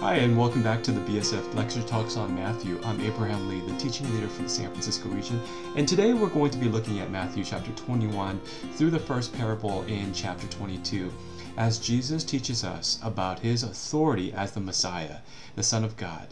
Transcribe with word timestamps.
Hi, 0.00 0.14
and 0.14 0.38
welcome 0.38 0.62
back 0.62 0.84
to 0.84 0.92
the 0.92 1.00
BSF 1.00 1.56
Lecture 1.56 1.82
Talks 1.82 2.16
on 2.16 2.32
Matthew. 2.32 2.80
I'm 2.84 3.00
Abraham 3.00 3.48
Lee, 3.48 3.60
the 3.66 3.76
teaching 3.78 4.08
leader 4.14 4.28
for 4.28 4.42
the 4.42 4.48
San 4.48 4.70
Francisco 4.70 5.08
region, 5.08 5.40
and 5.74 5.88
today 5.88 6.14
we're 6.14 6.28
going 6.28 6.52
to 6.52 6.58
be 6.58 6.68
looking 6.68 7.00
at 7.00 7.10
Matthew 7.10 7.42
chapter 7.42 7.72
21 7.72 8.40
through 8.74 8.90
the 8.90 9.00
first 9.00 9.32
parable 9.32 9.82
in 9.86 10.14
chapter 10.14 10.46
22 10.46 11.12
as 11.56 11.80
Jesus 11.80 12.22
teaches 12.22 12.62
us 12.62 13.00
about 13.02 13.40
his 13.40 13.64
authority 13.64 14.32
as 14.32 14.52
the 14.52 14.60
Messiah, 14.60 15.16
the 15.56 15.64
Son 15.64 15.82
of 15.82 15.96
God, 15.96 16.28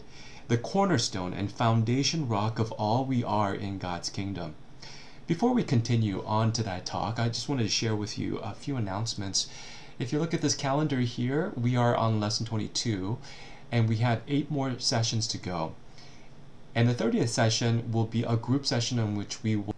the 0.47 0.57
cornerstone 0.57 1.33
and 1.33 1.51
foundation 1.51 2.25
rock 2.25 2.59
of 2.59 2.71
all 2.71 3.03
we 3.03 3.21
are 3.21 3.53
in 3.53 3.79
God's 3.79 4.09
kingdom. 4.09 4.55
Before 5.27 5.53
we 5.53 5.63
continue 5.63 6.23
on 6.25 6.53
to 6.53 6.63
that 6.63 6.85
talk, 6.85 7.19
I 7.19 7.27
just 7.27 7.49
wanted 7.49 7.63
to 7.63 7.69
share 7.69 7.97
with 7.97 8.17
you 8.17 8.37
a 8.37 8.53
few 8.53 8.77
announcements. 8.77 9.49
If 9.99 10.13
you 10.13 10.19
look 10.19 10.33
at 10.33 10.41
this 10.41 10.55
calendar 10.55 11.01
here, 11.01 11.51
we 11.57 11.75
are 11.75 11.97
on 11.97 12.21
lesson 12.21 12.45
22 12.45 13.17
and 13.71 13.89
we 13.89 13.97
have 13.97 14.21
eight 14.27 14.49
more 14.49 14.79
sessions 14.79 15.27
to 15.27 15.37
go. 15.37 15.73
And 16.75 16.87
the 16.87 16.93
30th 16.93 17.29
session 17.29 17.91
will 17.91 18.05
be 18.05 18.23
a 18.23 18.35
group 18.35 18.65
session 18.65 18.99
in 18.99 19.15
which 19.15 19.41
we 19.43 19.55
will 19.55 19.75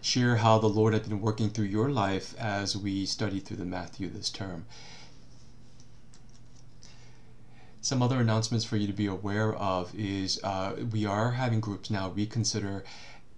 share 0.00 0.36
how 0.36 0.58
the 0.58 0.68
Lord 0.68 0.92
has 0.92 1.08
been 1.08 1.20
working 1.20 1.48
through 1.48 1.66
your 1.66 1.88
life 1.88 2.34
as 2.38 2.76
we 2.76 3.06
study 3.06 3.40
through 3.40 3.56
the 3.56 3.64
Matthew 3.64 4.10
this 4.10 4.28
term. 4.28 4.66
Some 7.80 8.02
other 8.02 8.20
announcements 8.20 8.64
for 8.64 8.76
you 8.76 8.86
to 8.86 8.92
be 8.92 9.06
aware 9.06 9.54
of 9.54 9.94
is 9.94 10.40
uh, 10.42 10.76
we 10.90 11.04
are 11.06 11.32
having 11.32 11.60
groups 11.60 11.90
now 11.90 12.10
reconsider 12.10 12.84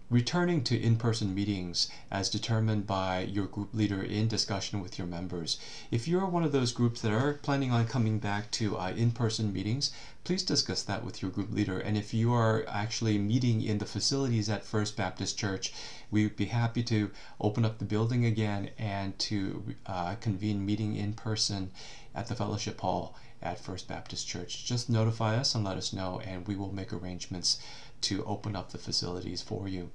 Returning 0.09 0.63
to 0.63 0.81
in-person 0.81 1.35
meetings 1.35 1.89
as 2.13 2.31
determined 2.31 2.87
by 2.87 3.23
your 3.23 3.47
group 3.47 3.75
leader 3.75 4.01
in 4.01 4.29
discussion 4.29 4.81
with 4.81 4.99
your 4.99 5.07
members. 5.09 5.59
If 5.91 6.07
you're 6.07 6.27
one 6.27 6.45
of 6.45 6.53
those 6.53 6.71
groups 6.71 7.01
that 7.01 7.11
are 7.11 7.35
planning 7.35 7.73
on 7.73 7.89
coming 7.89 8.21
back 8.21 8.53
to 8.53 8.79
uh, 8.79 8.93
in-person 8.93 9.53
meetings, 9.53 9.91
please 10.27 10.43
discuss 10.43 10.83
that 10.83 11.05
with 11.05 11.23
your 11.23 11.31
group 11.31 11.53
leader. 11.53 11.79
And 11.79 11.97
if 11.97 12.13
you 12.13 12.33
are 12.33 12.65
actually 12.67 13.17
meeting 13.17 13.63
in 13.63 13.79
the 13.79 13.87
facilities 13.87 14.51
at 14.51 14.65
First 14.65 14.97
Baptist 14.97 15.39
Church, 15.39 15.73
we 16.11 16.25
would 16.25 16.35
be 16.35 16.47
happy 16.47 16.83
to 16.83 17.13
open 17.41 17.65
up 17.65 17.79
the 17.79 17.85
building 17.85 18.25
again 18.25 18.71
and 18.77 19.17
to 19.21 19.77
uh, 19.87 20.17
convene 20.17 20.67
meeting 20.67 20.97
in 20.97 21.13
person 21.13 21.71
at 22.13 22.27
the 22.27 22.35
fellowship 22.35 22.81
hall 22.81 23.17
at 23.41 23.61
First 23.61 23.87
Baptist 23.87 24.27
Church. 24.27 24.65
Just 24.65 24.91
notify 24.91 25.37
us 25.37 25.55
and 25.55 25.65
let 25.65 25.77
us 25.77 25.93
know, 25.93 26.21
and 26.27 26.49
we 26.49 26.57
will 26.57 26.75
make 26.75 26.93
arrangements 26.93 27.61
to 28.01 28.25
open 28.25 28.57
up 28.57 28.73
the 28.73 28.79
facilities 28.79 29.43
for 29.43 29.69
you. 29.69 29.93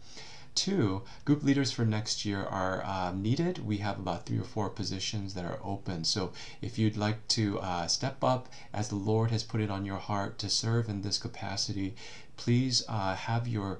Two, 0.53 1.03
group 1.23 1.43
leaders 1.43 1.71
for 1.71 1.85
next 1.85 2.25
year 2.25 2.43
are 2.43 2.83
uh, 2.83 3.11
needed. 3.13 3.65
We 3.65 3.77
have 3.77 3.97
about 3.97 4.25
three 4.25 4.37
or 4.37 4.43
four 4.43 4.69
positions 4.69 5.33
that 5.33 5.45
are 5.45 5.59
open. 5.63 6.03
So 6.03 6.33
if 6.61 6.77
you'd 6.77 6.97
like 6.97 7.27
to 7.29 7.59
uh, 7.59 7.87
step 7.87 8.23
up 8.23 8.49
as 8.73 8.89
the 8.89 8.95
Lord 8.95 9.31
has 9.31 9.43
put 9.43 9.61
it 9.61 9.71
on 9.71 9.85
your 9.85 9.97
heart 9.97 10.37
to 10.39 10.49
serve 10.49 10.89
in 10.89 11.01
this 11.01 11.17
capacity, 11.17 11.95
please 12.35 12.83
uh, 12.89 13.15
have 13.15 13.47
your 13.47 13.79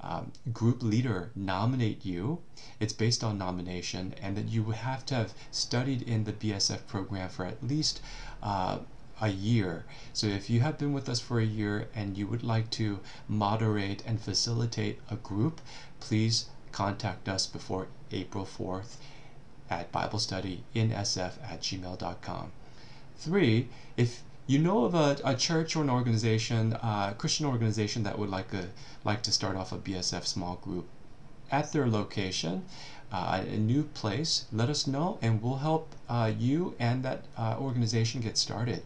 um, 0.00 0.32
group 0.52 0.82
leader 0.82 1.30
nominate 1.34 2.04
you. 2.04 2.40
It's 2.80 2.92
based 2.92 3.22
on 3.22 3.38
nomination, 3.38 4.14
and 4.20 4.36
that 4.36 4.48
you 4.48 4.70
have 4.70 5.06
to 5.06 5.14
have 5.14 5.34
studied 5.50 6.02
in 6.02 6.24
the 6.24 6.32
BSF 6.32 6.86
program 6.86 7.28
for 7.30 7.46
at 7.46 7.62
least 7.62 8.00
uh, 8.42 8.78
a 9.22 9.28
year. 9.28 9.84
So 10.12 10.26
if 10.26 10.50
you 10.50 10.60
have 10.60 10.76
been 10.76 10.92
with 10.92 11.08
us 11.08 11.20
for 11.20 11.38
a 11.40 11.44
year 11.44 11.88
and 11.94 12.18
you 12.18 12.26
would 12.26 12.42
like 12.42 12.68
to 12.72 12.98
moderate 13.28 14.02
and 14.04 14.20
facilitate 14.20 15.00
a 15.08 15.16
group, 15.16 15.60
please 16.00 16.46
contact 16.72 17.28
us 17.28 17.46
before 17.46 17.86
April 18.10 18.44
4th 18.44 18.96
at 19.70 19.92
Bible 19.92 20.18
Study 20.18 20.64
in 20.74 20.90
SF 20.90 21.34
at 21.42 21.60
gmail.com. 21.60 22.50
Three, 23.16 23.68
if 23.96 24.22
you 24.48 24.58
know 24.58 24.84
of 24.84 24.94
a, 24.94 25.16
a 25.24 25.36
church 25.36 25.76
or 25.76 25.82
an 25.82 25.90
organization, 25.90 26.72
a 26.72 26.76
uh, 26.84 27.12
Christian 27.12 27.46
organization 27.46 28.02
that 28.02 28.18
would 28.18 28.28
like 28.28 28.52
a 28.52 28.70
like 29.04 29.22
to 29.22 29.30
start 29.30 29.56
off 29.56 29.70
a 29.70 29.78
BSF 29.78 30.26
small 30.26 30.56
group 30.56 30.86
at 31.50 31.72
their 31.72 31.88
location, 31.88 32.64
uh, 33.12 33.44
a 33.46 33.56
new 33.56 33.84
place, 33.84 34.46
let 34.52 34.68
us 34.68 34.86
know 34.86 35.18
and 35.22 35.42
we'll 35.42 35.58
help 35.58 35.94
uh, 36.08 36.32
you 36.36 36.74
and 36.78 37.04
that 37.04 37.24
uh, 37.36 37.56
organization 37.58 38.20
get 38.20 38.36
started. 38.38 38.82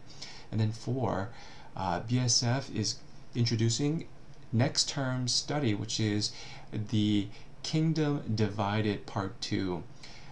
And 0.51 0.59
then 0.59 0.71
four, 0.71 1.29
uh, 1.75 2.01
BSF 2.01 2.73
is 2.75 2.99
introducing 3.35 4.07
next 4.51 4.89
term 4.89 5.27
study, 5.27 5.73
which 5.73 5.99
is 5.99 6.31
the 6.71 7.27
Kingdom 7.63 8.23
Divided 8.33 9.05
Part 9.05 9.39
2. 9.41 9.83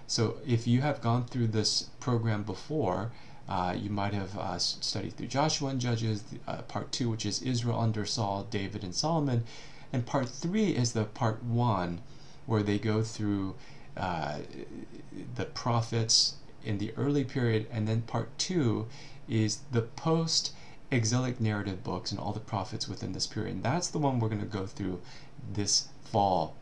So 0.07 0.37
if 0.45 0.67
you 0.67 0.81
have 0.81 1.01
gone 1.01 1.25
through 1.25 1.47
this 1.47 1.89
program 1.99 2.43
before, 2.43 3.11
uh, 3.47 3.75
you 3.77 3.89
might 3.89 4.13
have 4.13 4.37
uh, 4.37 4.57
studied 4.57 5.17
through 5.17 5.27
Joshua 5.27 5.69
and 5.69 5.79
Judges, 5.79 6.23
uh, 6.47 6.61
part 6.63 6.91
two, 6.91 7.09
which 7.09 7.25
is 7.25 7.41
Israel 7.41 7.79
under 7.79 8.05
Saul, 8.05 8.47
David, 8.49 8.83
and 8.83 8.93
Solomon. 8.93 9.43
And 9.93 10.05
part 10.05 10.29
three 10.29 10.69
is 10.69 10.93
the 10.93 11.05
part 11.05 11.43
one, 11.43 12.01
where 12.45 12.63
they 12.63 12.79
go 12.79 13.03
through 13.03 13.55
uh, 13.95 14.39
the 15.35 15.45
prophets 15.45 16.35
in 16.63 16.79
the 16.79 16.91
early 16.97 17.23
period. 17.23 17.67
And 17.71 17.87
then 17.87 18.01
part 18.01 18.35
two 18.39 18.87
is 19.28 19.59
the 19.72 19.81
post 19.81 20.53
exilic 20.91 21.41
narrative 21.41 21.84
books 21.84 22.12
and 22.12 22.19
all 22.19 22.31
the 22.31 22.40
prophets 22.40 22.88
within 22.88 23.13
this 23.13 23.28
period. 23.28 23.56
And 23.56 23.63
that's 23.63 23.90
the 23.90 24.00
one 24.00 24.19
we're 24.19 24.30
going 24.30 24.41
to 24.41 24.47
go 24.47 24.66
through 24.66 25.02
this 25.53 25.90
fall. 26.03 26.56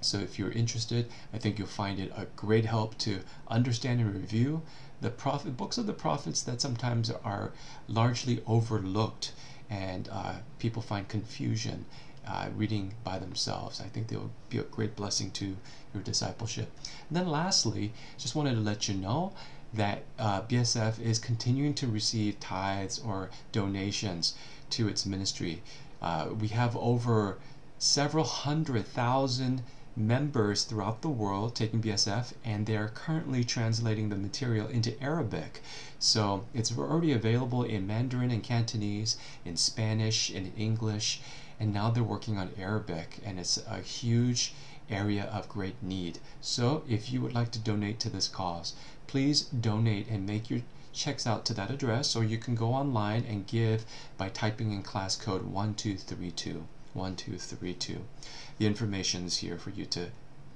So 0.00 0.18
if 0.18 0.38
you're 0.38 0.52
interested, 0.52 1.10
I 1.32 1.38
think 1.38 1.58
you'll 1.58 1.68
find 1.68 1.98
it 1.98 2.12
a 2.16 2.26
great 2.36 2.66
help 2.66 2.98
to 2.98 3.20
understand 3.48 4.00
and 4.00 4.14
review 4.14 4.62
the 5.00 5.10
prophet 5.10 5.56
books 5.56 5.78
of 5.78 5.86
the 5.86 5.92
prophets 5.92 6.42
that 6.42 6.60
sometimes 6.60 7.10
are 7.10 7.52
largely 7.88 8.42
overlooked 8.46 9.32
and 9.70 10.08
uh, 10.10 10.34
people 10.58 10.82
find 10.82 11.08
confusion 11.08 11.84
uh, 12.26 12.48
reading 12.56 12.94
by 13.02 13.18
themselves. 13.18 13.80
I 13.80 13.84
think 13.84 14.08
they 14.08 14.16
will 14.16 14.30
be 14.48 14.58
a 14.58 14.62
great 14.62 14.96
blessing 14.96 15.30
to 15.32 15.56
your 15.92 16.02
discipleship. 16.02 16.70
And 17.08 17.16
then 17.16 17.28
lastly, 17.28 17.92
just 18.18 18.34
wanted 18.34 18.54
to 18.54 18.60
let 18.60 18.88
you 18.88 18.94
know 18.94 19.32
that 19.76 20.02
uh, 20.18 20.42
BSF 20.42 21.00
is 21.00 21.18
continuing 21.18 21.74
to 21.74 21.86
receive 21.86 22.40
tithes 22.40 22.98
or 22.98 23.30
donations 23.52 24.34
to 24.70 24.88
its 24.88 25.04
ministry. 25.04 25.62
Uh, 26.00 26.28
we 26.38 26.48
have 26.48 26.76
over 26.76 27.38
several 27.78 28.24
hundred 28.24 28.86
thousand 28.86 29.62
members 29.96 30.64
throughout 30.64 31.02
the 31.02 31.08
world 31.08 31.54
taking 31.54 31.80
BSF, 31.80 32.32
and 32.44 32.66
they're 32.66 32.88
currently 32.88 33.44
translating 33.44 34.08
the 34.08 34.16
material 34.16 34.66
into 34.66 35.00
Arabic. 35.02 35.62
So 35.98 36.46
it's 36.52 36.76
already 36.76 37.12
available 37.12 37.62
in 37.62 37.86
Mandarin 37.86 38.30
and 38.30 38.42
Cantonese, 38.42 39.16
in 39.44 39.56
Spanish, 39.56 40.30
in 40.30 40.52
English, 40.56 41.20
and 41.60 41.72
now 41.72 41.90
they're 41.90 42.02
working 42.02 42.38
on 42.38 42.50
Arabic, 42.58 43.20
and 43.24 43.38
it's 43.38 43.56
a 43.68 43.80
huge 43.80 44.52
area 44.90 45.24
of 45.24 45.48
great 45.48 45.82
need. 45.82 46.18
So 46.40 46.82
if 46.88 47.12
you 47.12 47.20
would 47.22 47.34
like 47.34 47.52
to 47.52 47.58
donate 47.58 48.00
to 48.00 48.10
this 48.10 48.28
cause, 48.28 48.74
please 49.06 49.42
donate 49.42 50.08
and 50.08 50.26
make 50.26 50.50
your 50.50 50.60
checks 50.92 51.26
out 51.26 51.44
to 51.44 51.54
that 51.54 51.70
address, 51.70 52.14
or 52.14 52.24
you 52.24 52.38
can 52.38 52.54
go 52.54 52.72
online 52.72 53.24
and 53.28 53.46
give 53.46 53.84
by 54.16 54.28
typing 54.28 54.72
in 54.72 54.82
class 54.82 55.16
code 55.16 55.42
1232. 55.44 56.66
1232. 56.94 58.04
The 58.58 58.66
information 58.66 59.26
is 59.26 59.38
here 59.38 59.58
for 59.58 59.70
you 59.70 59.84
to 59.86 60.10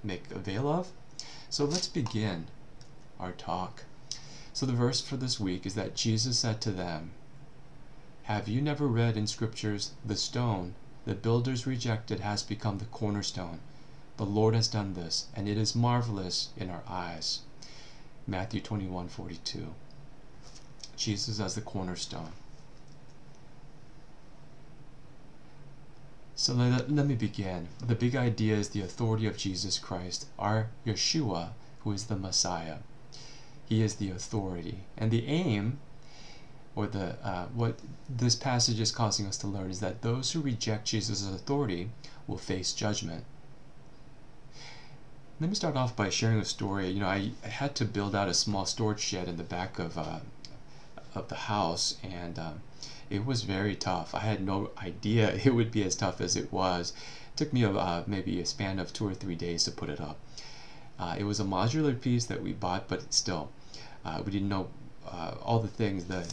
make 0.04 0.30
avail 0.30 0.68
of. 0.68 0.92
So 1.50 1.64
let's 1.64 1.88
begin 1.88 2.46
our 3.18 3.32
talk. 3.32 3.84
So 4.52 4.64
the 4.64 4.72
verse 4.72 5.00
for 5.00 5.16
this 5.16 5.40
week 5.40 5.66
is 5.66 5.74
that 5.74 5.96
Jesus 5.96 6.38
said 6.38 6.60
to 6.60 6.70
them, 6.70 7.10
Have 8.24 8.48
you 8.48 8.60
never 8.60 8.86
read 8.86 9.16
in 9.16 9.26
scriptures, 9.26 9.92
the 10.04 10.16
stone 10.16 10.74
the 11.04 11.14
builders 11.14 11.66
rejected 11.66 12.20
has 12.20 12.42
become 12.42 12.78
the 12.78 12.84
cornerstone? 12.86 13.60
The 14.16 14.26
Lord 14.26 14.54
has 14.54 14.68
done 14.68 14.94
this, 14.94 15.26
and 15.34 15.48
it 15.48 15.56
is 15.56 15.74
marvelous 15.74 16.50
in 16.56 16.70
our 16.70 16.82
eyes. 16.86 17.40
Matthew 18.28 18.60
21 18.60 19.08
42. 19.08 19.74
Jesus 20.96 21.40
as 21.40 21.54
the 21.54 21.62
cornerstone. 21.62 22.32
So 26.34 26.52
let, 26.52 26.90
let 26.92 27.06
me 27.06 27.14
begin. 27.14 27.68
The 27.84 27.94
big 27.94 28.14
idea 28.14 28.54
is 28.56 28.68
the 28.68 28.82
authority 28.82 29.26
of 29.26 29.38
Jesus 29.38 29.78
Christ, 29.78 30.26
our 30.38 30.68
Yeshua, 30.86 31.50
who 31.80 31.92
is 31.92 32.04
the 32.04 32.16
Messiah. 32.16 32.76
He 33.64 33.82
is 33.82 33.94
the 33.94 34.10
authority. 34.10 34.80
And 34.96 35.10
the 35.10 35.26
aim, 35.26 35.78
or 36.76 36.86
the 36.86 37.16
uh, 37.26 37.46
what 37.54 37.78
this 38.08 38.36
passage 38.36 38.78
is 38.78 38.92
causing 38.92 39.26
us 39.26 39.38
to 39.38 39.46
learn, 39.46 39.70
is 39.70 39.80
that 39.80 40.02
those 40.02 40.32
who 40.32 40.42
reject 40.42 40.86
Jesus' 40.86 41.26
authority 41.26 41.90
will 42.26 42.38
face 42.38 42.74
judgment. 42.74 43.24
Let 45.40 45.50
me 45.50 45.54
start 45.54 45.76
off 45.76 45.94
by 45.94 46.10
sharing 46.10 46.40
a 46.40 46.44
story. 46.44 46.88
You 46.88 46.98
know, 46.98 47.06
I, 47.06 47.30
I 47.44 47.48
had 47.48 47.76
to 47.76 47.84
build 47.84 48.12
out 48.12 48.28
a 48.28 48.34
small 48.34 48.66
storage 48.66 48.98
shed 48.98 49.28
in 49.28 49.36
the 49.36 49.44
back 49.44 49.78
of 49.78 49.96
uh, 49.96 50.18
of 51.14 51.28
the 51.28 51.36
house, 51.36 51.96
and 52.02 52.36
um, 52.40 52.60
it 53.08 53.24
was 53.24 53.44
very 53.44 53.76
tough. 53.76 54.16
I 54.16 54.20
had 54.20 54.44
no 54.44 54.70
idea 54.82 55.32
it 55.44 55.54
would 55.54 55.70
be 55.70 55.84
as 55.84 55.94
tough 55.94 56.20
as 56.20 56.34
it 56.34 56.52
was. 56.52 56.92
It 57.34 57.36
took 57.36 57.52
me 57.52 57.64
uh, 57.64 58.02
maybe 58.08 58.40
a 58.40 58.46
span 58.46 58.80
of 58.80 58.92
two 58.92 59.06
or 59.06 59.14
three 59.14 59.36
days 59.36 59.62
to 59.64 59.70
put 59.70 59.88
it 59.88 60.00
up. 60.00 60.18
Uh, 60.98 61.14
it 61.16 61.22
was 61.22 61.38
a 61.38 61.44
modular 61.44 62.00
piece 62.00 62.24
that 62.24 62.42
we 62.42 62.52
bought, 62.52 62.88
but 62.88 63.14
still, 63.14 63.52
uh, 64.04 64.20
we 64.26 64.32
didn't 64.32 64.48
know 64.48 64.66
uh, 65.06 65.34
all 65.40 65.60
the 65.60 65.68
things, 65.68 66.06
the 66.06 66.26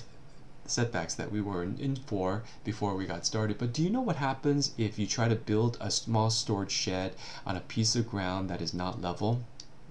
setbacks 0.68 1.14
that 1.14 1.32
we 1.32 1.42
were 1.42 1.64
in 1.64 1.96
for 2.08 2.44
before 2.64 2.96
we 2.96 3.06
got 3.06 3.26
started. 3.26 3.58
But 3.58 3.74
do 3.74 3.84
you 3.84 3.90
know 3.90 4.02
what 4.02 4.16
happens 4.16 4.74
if 4.78 4.98
you 4.98 5.06
try 5.06 5.28
to 5.28 5.36
build 5.36 5.78
a 5.80 5.92
small 5.92 6.30
storage 6.30 6.72
shed 6.72 7.16
on 7.46 7.56
a 7.56 7.62
piece 7.62 7.96
of 7.96 8.10
ground 8.10 8.50
that 8.50 8.62
is 8.62 8.74
not 8.74 9.02
level 9.02 9.44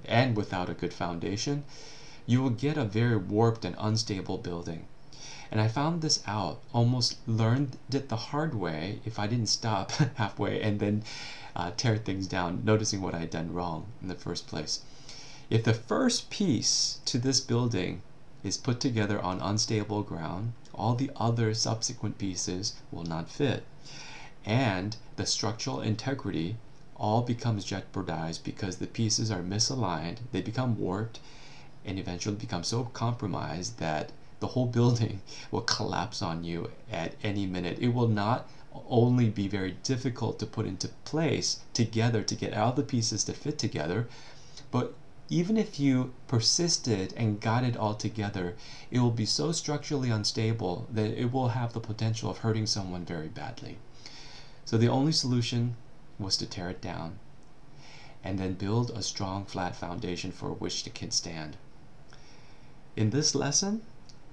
and 0.04 0.36
without 0.36 0.68
a 0.68 0.74
good 0.74 0.92
foundation? 0.92 1.64
You 2.26 2.42
will 2.42 2.50
get 2.50 2.76
a 2.76 2.84
very 2.84 3.16
warped 3.16 3.64
and 3.64 3.76
unstable 3.78 4.38
building. 4.38 4.86
And 5.50 5.60
I 5.60 5.68
found 5.68 6.02
this 6.02 6.22
out, 6.26 6.60
almost 6.72 7.16
learned 7.28 7.76
it 7.92 8.08
the 8.08 8.16
hard 8.16 8.54
way 8.54 9.00
if 9.04 9.18
I 9.18 9.26
didn't 9.26 9.46
stop 9.46 9.92
halfway 10.14 10.60
and 10.60 10.80
then 10.80 11.04
uh, 11.54 11.70
tear 11.76 11.96
things 11.96 12.26
down, 12.26 12.62
noticing 12.64 13.00
what 13.00 13.14
I 13.14 13.20
had 13.20 13.30
done 13.30 13.52
wrong 13.52 13.86
in 14.02 14.08
the 14.08 14.14
first 14.14 14.46
place. 14.46 14.80
If 15.50 15.62
the 15.62 15.74
first 15.74 16.30
piece 16.30 16.98
to 17.04 17.18
this 17.18 17.40
building 17.40 18.02
is 18.42 18.56
put 18.56 18.80
together 18.80 19.20
on 19.20 19.40
unstable 19.40 20.02
ground, 20.02 20.52
all 20.76 20.94
the 20.94 21.10
other 21.16 21.54
subsequent 21.54 22.18
pieces 22.18 22.74
will 22.90 23.04
not 23.04 23.30
fit. 23.30 23.64
And 24.44 24.96
the 25.16 25.26
structural 25.26 25.80
integrity 25.80 26.56
all 26.96 27.22
becomes 27.22 27.64
jeopardized 27.64 28.44
because 28.44 28.76
the 28.76 28.86
pieces 28.86 29.30
are 29.30 29.42
misaligned, 29.42 30.18
they 30.32 30.40
become 30.40 30.78
warped, 30.78 31.20
and 31.84 31.98
eventually 31.98 32.36
become 32.36 32.64
so 32.64 32.84
compromised 32.84 33.78
that 33.78 34.12
the 34.40 34.48
whole 34.48 34.66
building 34.78 35.20
will 35.50 35.62
collapse 35.62 36.22
on 36.22 36.44
you 36.44 36.70
at 36.90 37.14
any 37.22 37.46
minute. 37.46 37.78
It 37.80 37.88
will 37.94 38.08
not 38.08 38.48
only 38.88 39.30
be 39.30 39.48
very 39.48 39.72
difficult 39.82 40.38
to 40.38 40.46
put 40.46 40.66
into 40.66 40.88
place 41.04 41.60
together 41.72 42.22
to 42.22 42.34
get 42.34 42.54
all 42.54 42.72
the 42.72 42.82
pieces 42.82 43.24
to 43.24 43.32
fit 43.32 43.58
together, 43.58 44.08
but 44.70 44.94
even 45.30 45.56
if 45.56 45.80
you 45.80 46.12
persisted 46.28 47.14
and 47.16 47.40
got 47.40 47.64
it 47.64 47.76
all 47.76 47.94
together, 47.94 48.56
it 48.90 48.98
will 48.98 49.10
be 49.10 49.24
so 49.24 49.52
structurally 49.52 50.10
unstable 50.10 50.86
that 50.90 51.18
it 51.18 51.32
will 51.32 51.48
have 51.48 51.72
the 51.72 51.80
potential 51.80 52.30
of 52.30 52.38
hurting 52.38 52.66
someone 52.66 53.04
very 53.04 53.28
badly. 53.28 53.78
So 54.64 54.76
the 54.76 54.88
only 54.88 55.12
solution 55.12 55.76
was 56.18 56.36
to 56.36 56.46
tear 56.46 56.68
it 56.70 56.80
down 56.82 57.18
and 58.22 58.38
then 58.38 58.54
build 58.54 58.90
a 58.90 59.02
strong 59.02 59.44
flat 59.44 59.76
foundation 59.76 60.32
for 60.32 60.50
which 60.50 60.84
the 60.84 60.90
kids 60.90 61.16
stand. 61.16 61.56
In 62.96 63.10
this 63.10 63.34
lesson, 63.34 63.82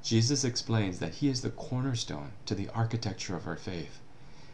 Jesus 0.04 0.44
explains 0.44 1.00
that 1.00 1.16
he 1.16 1.28
is 1.28 1.42
the 1.42 1.50
cornerstone 1.50 2.32
to 2.46 2.56
the 2.56 2.70
architecture 2.70 3.36
of 3.36 3.48
our 3.48 3.58
faith. 3.58 4.00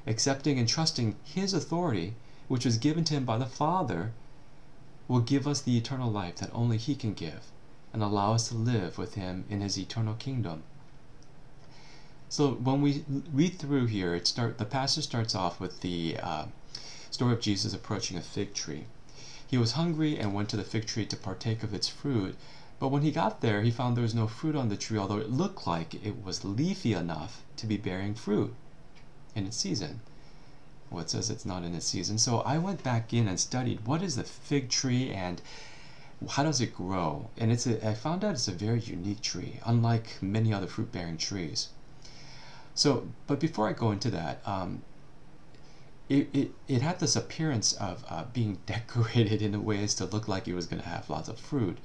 Accepting 0.06 0.58
and 0.58 0.68
trusting 0.68 1.16
his 1.24 1.54
authority, 1.54 2.16
which 2.48 2.66
was 2.66 2.78
given 2.78 3.04
to 3.06 3.14
him 3.14 3.26
by 3.26 3.38
the 3.38 3.46
Father, 3.46 4.14
will 5.08 5.22
give 5.22 5.48
us 5.48 5.62
the 5.62 5.78
eternal 5.78 6.12
life 6.12 6.36
that 6.38 6.50
only 6.54 6.78
he 6.78 6.96
can 6.96 7.14
give 7.14 7.52
and 7.94 8.04
allow 8.04 8.34
us 8.34 8.50
to 8.50 8.56
live 8.56 8.98
with 8.98 9.16
him 9.16 9.46
in 9.50 9.62
his 9.62 9.78
eternal 9.78 10.14
kingdom. 10.16 10.64
So 12.30 12.52
when 12.52 12.82
we 12.82 13.06
read 13.32 13.58
through 13.58 13.86
here, 13.86 14.14
it 14.14 14.28
start 14.28 14.58
the 14.58 14.66
passage 14.66 15.06
starts 15.06 15.34
off 15.34 15.60
with 15.62 15.80
the 15.80 16.18
uh, 16.22 16.46
story 17.10 17.34
of 17.34 17.40
Jesus 17.40 17.74
approaching 17.74 18.18
a 18.18 18.22
fig 18.22 18.54
tree. 18.54 18.86
He 19.48 19.58
was 19.58 19.74
hungry 19.74 20.20
and 20.20 20.34
went 20.34 20.50
to 20.50 20.58
the 20.58 20.64
fig 20.66 20.86
tree 20.86 21.06
to 21.06 21.16
partake 21.16 21.64
of 21.64 21.74
its 21.74 21.88
fruit, 21.88 22.36
but 22.80 22.90
when 22.90 23.02
he 23.02 23.12
got 23.12 23.40
there, 23.40 23.62
he 23.62 23.72
found 23.72 23.96
there 23.96 24.02
was 24.02 24.14
no 24.14 24.28
fruit 24.28 24.56
on 24.56 24.68
the 24.68 24.76
tree, 24.76 24.98
although 24.98 25.18
it 25.18 25.32
looked 25.32 25.66
like 25.66 25.94
it 25.96 26.24
was 26.24 26.44
leafy 26.44 26.94
enough 26.94 27.44
to 27.56 27.66
be 27.66 27.78
bearing 27.78 28.14
fruit 28.14 28.54
in 29.34 29.48
its 29.48 29.58
season. 29.58 30.02
Well, 30.90 31.02
it 31.02 31.10
says 31.10 31.30
it's 31.30 31.46
not 31.46 31.64
in 31.64 31.76
its 31.76 31.86
season. 31.86 32.18
So 32.18 32.40
I 32.40 32.58
went 32.58 32.84
back 32.84 33.14
in 33.14 33.28
and 33.28 33.40
studied 33.40 33.86
what 33.86 34.02
is 34.02 34.16
the 34.16 34.24
fig 34.24 34.70
tree 34.70 35.12
and 35.12 35.42
how 36.30 36.44
does 36.44 36.62
it 36.62 36.74
grow? 36.74 37.30
And 37.38 37.52
it's 37.52 37.68
a, 37.68 37.88
I 37.88 37.94
found 37.94 38.24
out 38.24 38.32
it's 38.32 38.48
a 38.48 38.52
very 38.52 38.80
unique 38.80 39.22
tree, 39.22 39.60
unlike 39.66 40.18
many 40.22 40.54
other 40.54 40.68
fruit-bearing 40.68 41.18
trees. 41.18 41.70
So, 42.74 43.08
but 43.28 43.40
before 43.40 43.68
I 43.68 43.74
go 43.74 43.92
into 43.92 44.10
that, 44.12 44.42
um, 44.46 44.82
it, 46.10 46.30
it, 46.34 46.52
it 46.68 46.82
had 46.82 47.00
this 47.00 47.16
appearance 47.16 47.74
of 47.74 48.06
uh, 48.10 48.24
being 48.34 48.60
decorated 48.66 49.42
in 49.42 49.54
a 49.54 49.60
way 49.60 49.84
as 49.84 49.94
to 49.96 50.06
look 50.06 50.28
like 50.28 50.48
it 50.48 50.56
was 50.56 50.68
going 50.68 50.82
to 50.82 50.88
have 50.88 51.10
lots 51.10 51.28
of 51.28 51.40
fruit. 51.40 51.78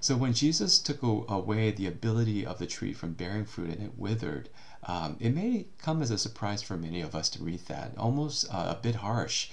So 0.00 0.16
when 0.16 0.34
Jesus 0.34 0.80
took 0.80 1.00
away 1.02 1.70
the 1.70 1.86
ability 1.86 2.44
of 2.44 2.58
the 2.58 2.66
tree 2.66 2.92
from 2.92 3.12
bearing 3.12 3.44
fruit 3.44 3.70
and 3.70 3.82
it 3.82 3.96
withered, 3.96 4.48
um, 4.84 5.16
it 5.20 5.34
may 5.34 5.66
come 5.78 6.02
as 6.02 6.10
a 6.10 6.18
surprise 6.18 6.60
for 6.60 6.76
many 6.76 7.00
of 7.00 7.14
us 7.14 7.28
to 7.30 7.42
read 7.42 7.60
that, 7.66 7.96
almost 7.96 8.46
uh, 8.52 8.74
a 8.76 8.80
bit 8.82 8.96
harsh. 8.96 9.50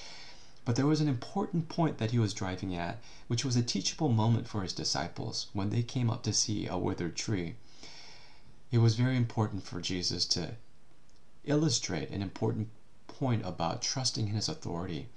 But 0.65 0.75
there 0.75 0.87
was 0.87 1.01
an 1.01 1.07
important 1.07 1.69
point 1.69 1.99
that 1.99 2.11
he 2.11 2.19
was 2.19 2.33
driving 2.33 2.75
at, 2.75 2.99
which 3.27 3.45
was 3.45 3.55
a 3.55 3.61
teachable 3.61 4.09
moment 4.09 4.47
for 4.47 4.61
his 4.61 4.73
disciples 4.73 5.47
when 5.53 5.69
they 5.69 5.83
came 5.83 6.09
up 6.09 6.23
to 6.23 6.33
see 6.33 6.67
a 6.67 6.77
withered 6.77 7.15
tree. 7.15 7.55
It 8.71 8.79
was 8.79 8.95
very 8.95 9.17
important 9.17 9.63
for 9.63 9.81
Jesus 9.81 10.25
to 10.25 10.55
illustrate 11.43 12.09
an 12.09 12.21
important 12.21 12.69
point 13.07 13.45
about 13.45 13.81
trusting 13.81 14.29
in 14.29 14.35
his 14.35 14.49
authority. 14.49 15.09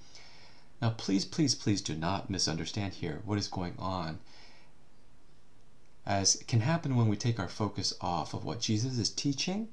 Now, 0.80 0.90
please, 0.90 1.24
please, 1.24 1.54
please 1.54 1.80
do 1.80 1.94
not 1.94 2.30
misunderstand 2.30 2.94
here 2.94 3.22
what 3.24 3.38
is 3.38 3.48
going 3.48 3.74
on 3.78 4.18
as 6.04 6.42
can 6.48 6.60
happen 6.60 6.96
when 6.96 7.08
we 7.08 7.16
take 7.16 7.38
our 7.38 7.48
focus 7.48 7.94
off 8.00 8.34
of 8.34 8.44
what 8.44 8.60
Jesus 8.60 8.98
is 8.98 9.08
teaching 9.08 9.68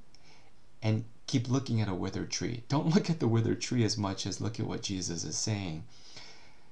and 0.82 1.06
keep 1.28 1.50
looking 1.50 1.82
at 1.82 1.88
a 1.88 1.94
withered 1.94 2.32
tree. 2.32 2.64
Don't 2.70 2.88
look 2.96 3.10
at 3.10 3.20
the 3.20 3.28
withered 3.28 3.62
tree 3.62 3.84
as 3.84 3.98
much 3.98 4.26
as 4.26 4.42
look 4.42 4.60
at 4.60 4.68
what 4.68 4.82
Jesus 4.84 5.24
is 5.24 5.38
saying. 5.38 5.84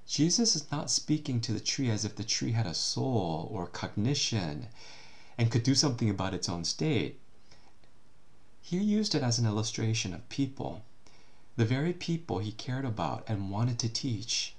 Jesus 0.07 0.56
is 0.56 0.71
not 0.71 0.89
speaking 0.89 1.42
to 1.42 1.51
the 1.51 1.59
tree 1.59 1.89
as 1.89 2.06
if 2.06 2.15
the 2.15 2.24
tree 2.24 2.51
had 2.51 2.65
a 2.65 2.74
soul 2.74 3.50
or 3.51 3.68
cognition 3.68 4.68
and 5.38 5.51
could 5.51 5.63
do 5.63 5.75
something 5.75 6.09
about 6.09 6.33
its 6.33 6.48
own 6.48 6.63
state. 6.63 7.19
He 8.62 8.77
used 8.77 9.15
it 9.15 9.24
as 9.24 9.39
an 9.39 9.45
illustration 9.45 10.13
of 10.13 10.27
people, 10.30 10.83
the 11.56 11.65
very 11.65 11.94
people 11.94 12.39
he 12.39 12.51
cared 12.51 12.86
about 12.86 13.24
and 13.27 13.51
wanted 13.51 13.80
to 13.80 13.89
teach, 13.89 14.56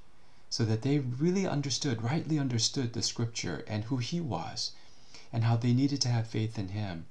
so 0.50 0.64
that 0.64 0.82
they 0.82 0.98
really 0.98 1.46
understood, 1.46 2.02
rightly 2.02 2.38
understood 2.38 2.92
the 2.92 3.02
scripture 3.02 3.64
and 3.66 3.84
who 3.84 3.96
he 3.96 4.20
was 4.20 4.72
and 5.32 5.44
how 5.44 5.56
they 5.56 5.72
needed 5.72 6.00
to 6.00 6.08
have 6.08 6.26
faith 6.26 6.58
in 6.58 6.68
Him. 6.68 7.06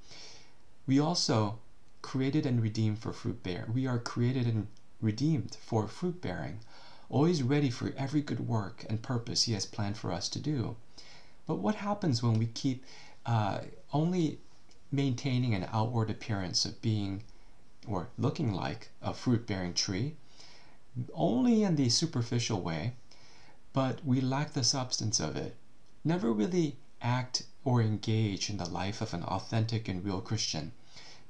We 0.86 1.00
also 1.00 1.60
created 2.02 2.46
and 2.46 2.62
redeemed 2.62 3.00
for 3.00 3.14
fruit 3.14 3.44
bearing. 3.44 3.74
We 3.74 3.88
are 3.88 4.00
created 4.00 4.46
and 4.46 4.68
redeemed 5.02 5.58
for 5.62 5.88
fruit 5.88 6.22
bearing, 6.22 6.60
always 7.10 7.44
ready 7.44 7.70
for 7.70 7.94
every 7.98 8.22
good 8.22 8.48
work 8.48 8.86
and 8.90 9.02
purpose 9.02 9.44
He 9.44 9.54
has 9.54 9.66
planned 9.66 9.98
for 9.98 10.12
us 10.12 10.30
to 10.30 10.40
do. 10.40 10.76
But 11.46 11.56
what 11.60 11.76
happens 11.76 12.22
when 12.22 12.38
we 12.38 12.48
keep 12.48 12.84
uh, 13.26 13.62
only 13.94 14.40
maintaining 14.92 15.54
an 15.54 15.68
outward 15.72 16.10
appearance 16.10 16.66
of 16.66 16.82
being 16.82 17.24
or 17.88 18.10
looking 18.18 18.52
like 18.54 18.90
a 19.02 19.14
fruit 19.14 19.48
bearing 19.48 19.74
tree, 19.74 20.16
only 21.14 21.64
in 21.64 21.76
the 21.76 21.90
superficial 21.90 22.62
way, 22.62 22.96
but 23.74 24.04
we 24.06 24.20
lack 24.20 24.54
the 24.54 24.64
substance 24.64 25.20
of 25.20 25.36
it? 25.36 25.56
Never 26.04 26.34
really 26.34 26.78
act 27.02 27.44
or 27.64 27.82
engage 27.82 28.50
in 28.50 28.58
the 28.58 28.70
life 28.70 29.02
of 29.02 29.14
an 29.14 29.24
authentic 29.24 29.88
and 29.88 30.04
real 30.04 30.22
Christian, 30.22 30.72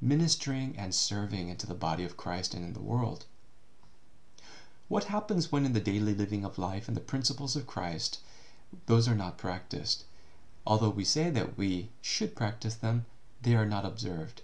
ministering 0.01 0.75
and 0.77 0.93
serving 0.93 1.49
into 1.49 1.65
the 1.65 1.73
body 1.73 2.03
of 2.03 2.17
Christ 2.17 2.53
and 2.53 2.63
in 2.63 2.73
the 2.73 2.81
world. 2.81 3.25
What 4.87 5.05
happens 5.05 5.51
when 5.51 5.65
in 5.65 5.73
the 5.73 5.79
daily 5.79 6.13
living 6.13 6.45
of 6.45 6.57
life 6.57 6.87
and 6.87 6.95
the 6.95 7.01
principles 7.01 7.55
of 7.55 7.67
Christ, 7.67 8.19
those 8.85 9.07
are 9.07 9.15
not 9.15 9.37
practiced? 9.37 10.05
Although 10.65 10.89
we 10.89 11.03
say 11.03 11.29
that 11.29 11.57
we 11.57 11.89
should 12.01 12.35
practice 12.35 12.75
them, 12.75 13.05
they 13.41 13.55
are 13.55 13.65
not 13.65 13.85
observed. 13.85 14.41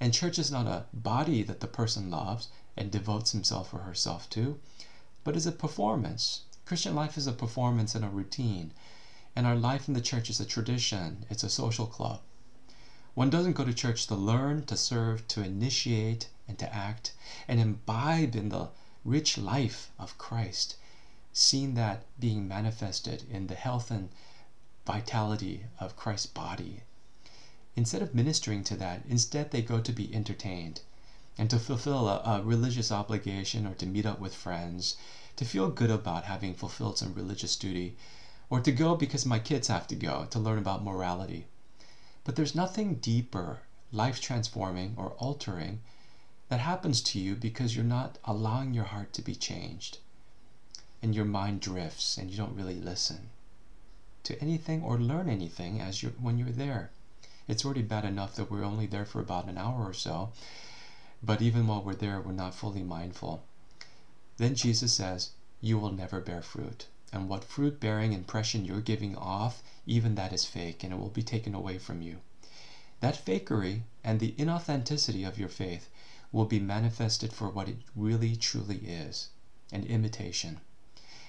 And 0.00 0.12
church 0.12 0.38
is 0.38 0.50
not 0.50 0.66
a 0.66 0.86
body 0.92 1.42
that 1.42 1.60
the 1.60 1.66
person 1.66 2.10
loves 2.10 2.48
and 2.76 2.90
devotes 2.90 3.32
himself 3.32 3.72
or 3.74 3.80
herself 3.80 4.28
to, 4.30 4.58
but 5.24 5.36
is 5.36 5.46
a 5.46 5.52
performance. 5.52 6.42
Christian 6.64 6.94
life 6.94 7.18
is 7.18 7.26
a 7.26 7.32
performance 7.32 7.94
and 7.94 8.04
a 8.04 8.08
routine. 8.08 8.72
And 9.34 9.46
our 9.46 9.56
life 9.56 9.88
in 9.88 9.94
the 9.94 10.00
church 10.00 10.30
is 10.30 10.40
a 10.40 10.44
tradition, 10.44 11.26
it's 11.28 11.44
a 11.44 11.50
social 11.50 11.86
club. 11.86 12.20
One 13.14 13.28
doesn't 13.28 13.52
go 13.52 13.64
to 13.66 13.74
church 13.74 14.06
to 14.06 14.14
learn, 14.14 14.64
to 14.64 14.76
serve, 14.76 15.28
to 15.28 15.44
initiate, 15.44 16.30
and 16.48 16.58
to 16.58 16.74
act, 16.74 17.12
and 17.46 17.60
imbibe 17.60 18.34
in 18.34 18.48
the 18.48 18.70
rich 19.04 19.36
life 19.36 19.90
of 19.98 20.16
Christ, 20.16 20.76
seeing 21.30 21.74
that 21.74 22.06
being 22.18 22.48
manifested 22.48 23.24
in 23.30 23.48
the 23.48 23.54
health 23.54 23.90
and 23.90 24.08
vitality 24.86 25.66
of 25.78 25.94
Christ's 25.94 26.24
body. 26.24 26.84
Instead 27.76 28.00
of 28.00 28.14
ministering 28.14 28.64
to 28.64 28.76
that, 28.76 29.02
instead 29.06 29.50
they 29.50 29.60
go 29.60 29.78
to 29.78 29.92
be 29.92 30.14
entertained 30.14 30.80
and 31.36 31.50
to 31.50 31.58
fulfill 31.58 32.08
a, 32.08 32.22
a 32.24 32.42
religious 32.42 32.90
obligation 32.90 33.66
or 33.66 33.74
to 33.74 33.84
meet 33.86 34.06
up 34.06 34.20
with 34.20 34.34
friends, 34.34 34.96
to 35.36 35.44
feel 35.44 35.68
good 35.68 35.90
about 35.90 36.24
having 36.24 36.54
fulfilled 36.54 36.96
some 36.96 37.12
religious 37.12 37.56
duty 37.56 37.94
or 38.48 38.60
to 38.60 38.72
go 38.72 38.94
because 38.94 39.26
my 39.26 39.38
kids 39.38 39.68
have 39.68 39.86
to 39.86 39.94
go 39.94 40.26
to 40.30 40.38
learn 40.38 40.58
about 40.58 40.82
morality. 40.82 41.46
But 42.24 42.36
there's 42.36 42.54
nothing 42.54 42.96
deeper, 42.96 43.62
life 43.90 44.20
transforming, 44.20 44.94
or 44.96 45.10
altering 45.18 45.80
that 46.48 46.60
happens 46.60 47.00
to 47.02 47.18
you 47.18 47.34
because 47.34 47.74
you're 47.74 47.84
not 47.84 48.18
allowing 48.24 48.74
your 48.74 48.84
heart 48.84 49.12
to 49.14 49.22
be 49.22 49.34
changed. 49.34 49.98
And 51.02 51.14
your 51.14 51.24
mind 51.24 51.60
drifts 51.60 52.16
and 52.16 52.30
you 52.30 52.36
don't 52.36 52.54
really 52.54 52.78
listen 52.78 53.30
to 54.24 54.40
anything 54.40 54.82
or 54.82 54.98
learn 54.98 55.28
anything 55.28 55.80
as 55.80 56.02
you 56.02 56.10
when 56.20 56.38
you're 56.38 56.50
there. 56.50 56.90
It's 57.48 57.64
already 57.64 57.82
bad 57.82 58.04
enough 58.04 58.36
that 58.36 58.50
we're 58.50 58.64
only 58.64 58.86
there 58.86 59.04
for 59.04 59.20
about 59.20 59.46
an 59.46 59.58
hour 59.58 59.84
or 59.84 59.94
so, 59.94 60.30
but 61.22 61.42
even 61.42 61.66
while 61.66 61.82
we're 61.82 61.94
there, 61.94 62.20
we're 62.20 62.32
not 62.32 62.54
fully 62.54 62.82
mindful. 62.82 63.42
Then 64.36 64.54
Jesus 64.54 64.92
says, 64.92 65.30
You 65.60 65.78
will 65.78 65.92
never 65.92 66.20
bear 66.20 66.42
fruit. 66.42 66.86
And 67.12 67.28
what 67.28 67.44
fruit 67.44 67.78
bearing 67.78 68.12
impression 68.12 68.64
you're 68.64 68.80
giving 68.80 69.16
off, 69.16 69.62
even 69.86 70.14
that 70.14 70.32
is 70.32 70.46
fake, 70.46 70.82
and 70.82 70.92
it 70.92 70.98
will 70.98 71.10
be 71.10 71.22
taken 71.22 71.54
away 71.54 71.78
from 71.78 72.00
you. 72.00 72.20
That 73.00 73.22
fakery 73.22 73.82
and 74.02 74.18
the 74.18 74.32
inauthenticity 74.38 75.26
of 75.26 75.38
your 75.38 75.48
faith 75.48 75.90
will 76.32 76.46
be 76.46 76.58
manifested 76.58 77.32
for 77.32 77.50
what 77.50 77.68
it 77.68 77.76
really 77.94 78.34
truly 78.36 78.78
is 78.78 79.28
an 79.72 79.84
imitation. 79.84 80.60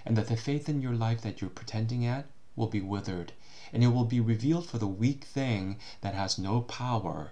And 0.05 0.17
that 0.17 0.27
the 0.27 0.37
faith 0.37 0.69
in 0.69 0.81
your 0.81 0.93
life 0.93 1.21
that 1.21 1.41
you're 1.41 1.49
pretending 1.49 2.05
at 2.05 2.27
will 2.55 2.67
be 2.67 2.81
withered, 2.81 3.33
and 3.71 3.83
it 3.83 3.87
will 3.87 4.05
be 4.05 4.19
revealed 4.19 4.67
for 4.67 4.77
the 4.77 4.87
weak 4.87 5.23
thing 5.23 5.77
that 6.01 6.13
has 6.13 6.37
no 6.37 6.61
power 6.61 7.31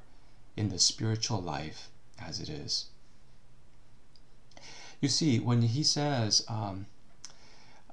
in 0.58 0.70
the 0.70 0.80
spiritual 0.80 1.42
life 1.42 1.90
as 2.20 2.40
it 2.40 2.50
is. 2.50 2.88
You 5.00 5.10
see, 5.10 5.40
when 5.40 5.62
he 5.62 5.84
says 5.84 6.44
um, 6.48 6.88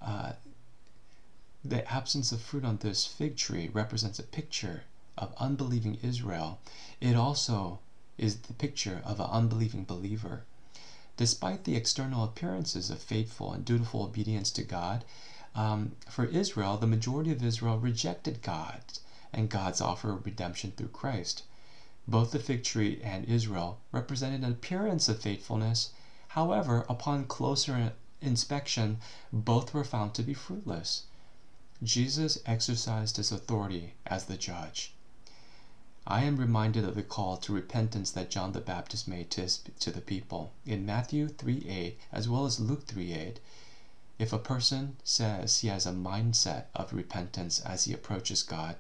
uh, 0.01 0.33
the 1.65 1.91
absence 1.93 2.31
of 2.31 2.41
fruit 2.41 2.65
on 2.65 2.77
this 2.77 3.05
fig 3.05 3.37
tree 3.37 3.69
represents 3.73 4.19
a 4.19 4.23
picture 4.23 4.85
of 5.17 5.35
unbelieving 5.39 5.99
Israel, 6.03 6.61
it 7.01 7.17
also 7.17 7.81
is 8.17 8.37
the 8.37 8.55
picture 8.55 9.03
of 9.05 9.19
an 9.19 9.27
unbelieving 9.27 9.85
believer. 9.85 10.45
Despite 11.17 11.65
the 11.65 11.75
external 11.75 12.23
appearances 12.23 12.91
of 12.91 13.03
faithful 13.03 13.53
and 13.53 13.65
dutiful 13.65 14.05
obedience 14.05 14.53
to 14.53 14.63
God, 14.63 15.05
um, 15.57 15.97
for 16.09 16.25
Israel, 16.27 16.77
the 16.77 16.87
majority 16.87 17.33
of 17.33 17.43
Israel 17.43 17.79
rejected 17.79 18.41
God 18.43 18.81
and 19.33 19.51
God's 19.51 19.81
offer 19.81 20.13
of 20.13 20.25
redemption 20.25 20.73
through 20.77 20.89
Christ. 20.89 21.43
Both 22.07 22.31
the 22.31 22.39
fig 22.39 22.63
tree 22.63 23.01
and 23.03 23.25
Israel 23.25 23.81
represented 23.91 24.45
an 24.45 24.53
appearance 24.53 25.09
of 25.09 25.21
faithfulness. 25.21 25.91
However, 26.29 26.87
upon 26.89 27.25
closer 27.25 27.93
inspection, 28.23 28.99
both 29.33 29.75
were 29.75 29.85
found 29.85 30.15
to 30.15 30.23
be 30.23 30.35
fruitless. 30.35 31.03
Jesus 31.83 32.39
exercised 32.45 33.19
his 33.19 33.31
authority 33.31 33.95
as 34.05 34.25
the 34.25 34.37
judge. 34.37 34.95
I 36.09 36.25
am 36.25 36.37
reminded 36.37 36.85
of 36.85 36.97
the 36.97 37.05
call 37.05 37.37
to 37.37 37.53
repentance 37.53 38.11
that 38.11 38.31
John 38.31 38.51
the 38.51 38.61
Baptist 38.61 39.07
made 39.07 39.31
to, 39.31 39.47
to 39.47 39.91
the 39.93 40.01
people. 40.01 40.53
In 40.67 40.85
Matthew 40.85 41.29
3 41.29 41.67
8, 41.69 41.99
as 42.11 42.29
well 42.29 42.47
as 42.47 42.59
Luke 42.59 42.87
3 42.87 43.13
8, 43.13 43.41
if 44.19 44.33
a 44.33 44.41
person 44.41 44.97
says 45.05 45.59
he 45.59 45.69
has 45.69 45.87
a 45.87 45.93
mindset 45.93 46.65
of 46.75 46.93
repentance 46.93 47.61
as 47.61 47.85
he 47.85 47.93
approaches 47.93 48.43
God, 48.43 48.75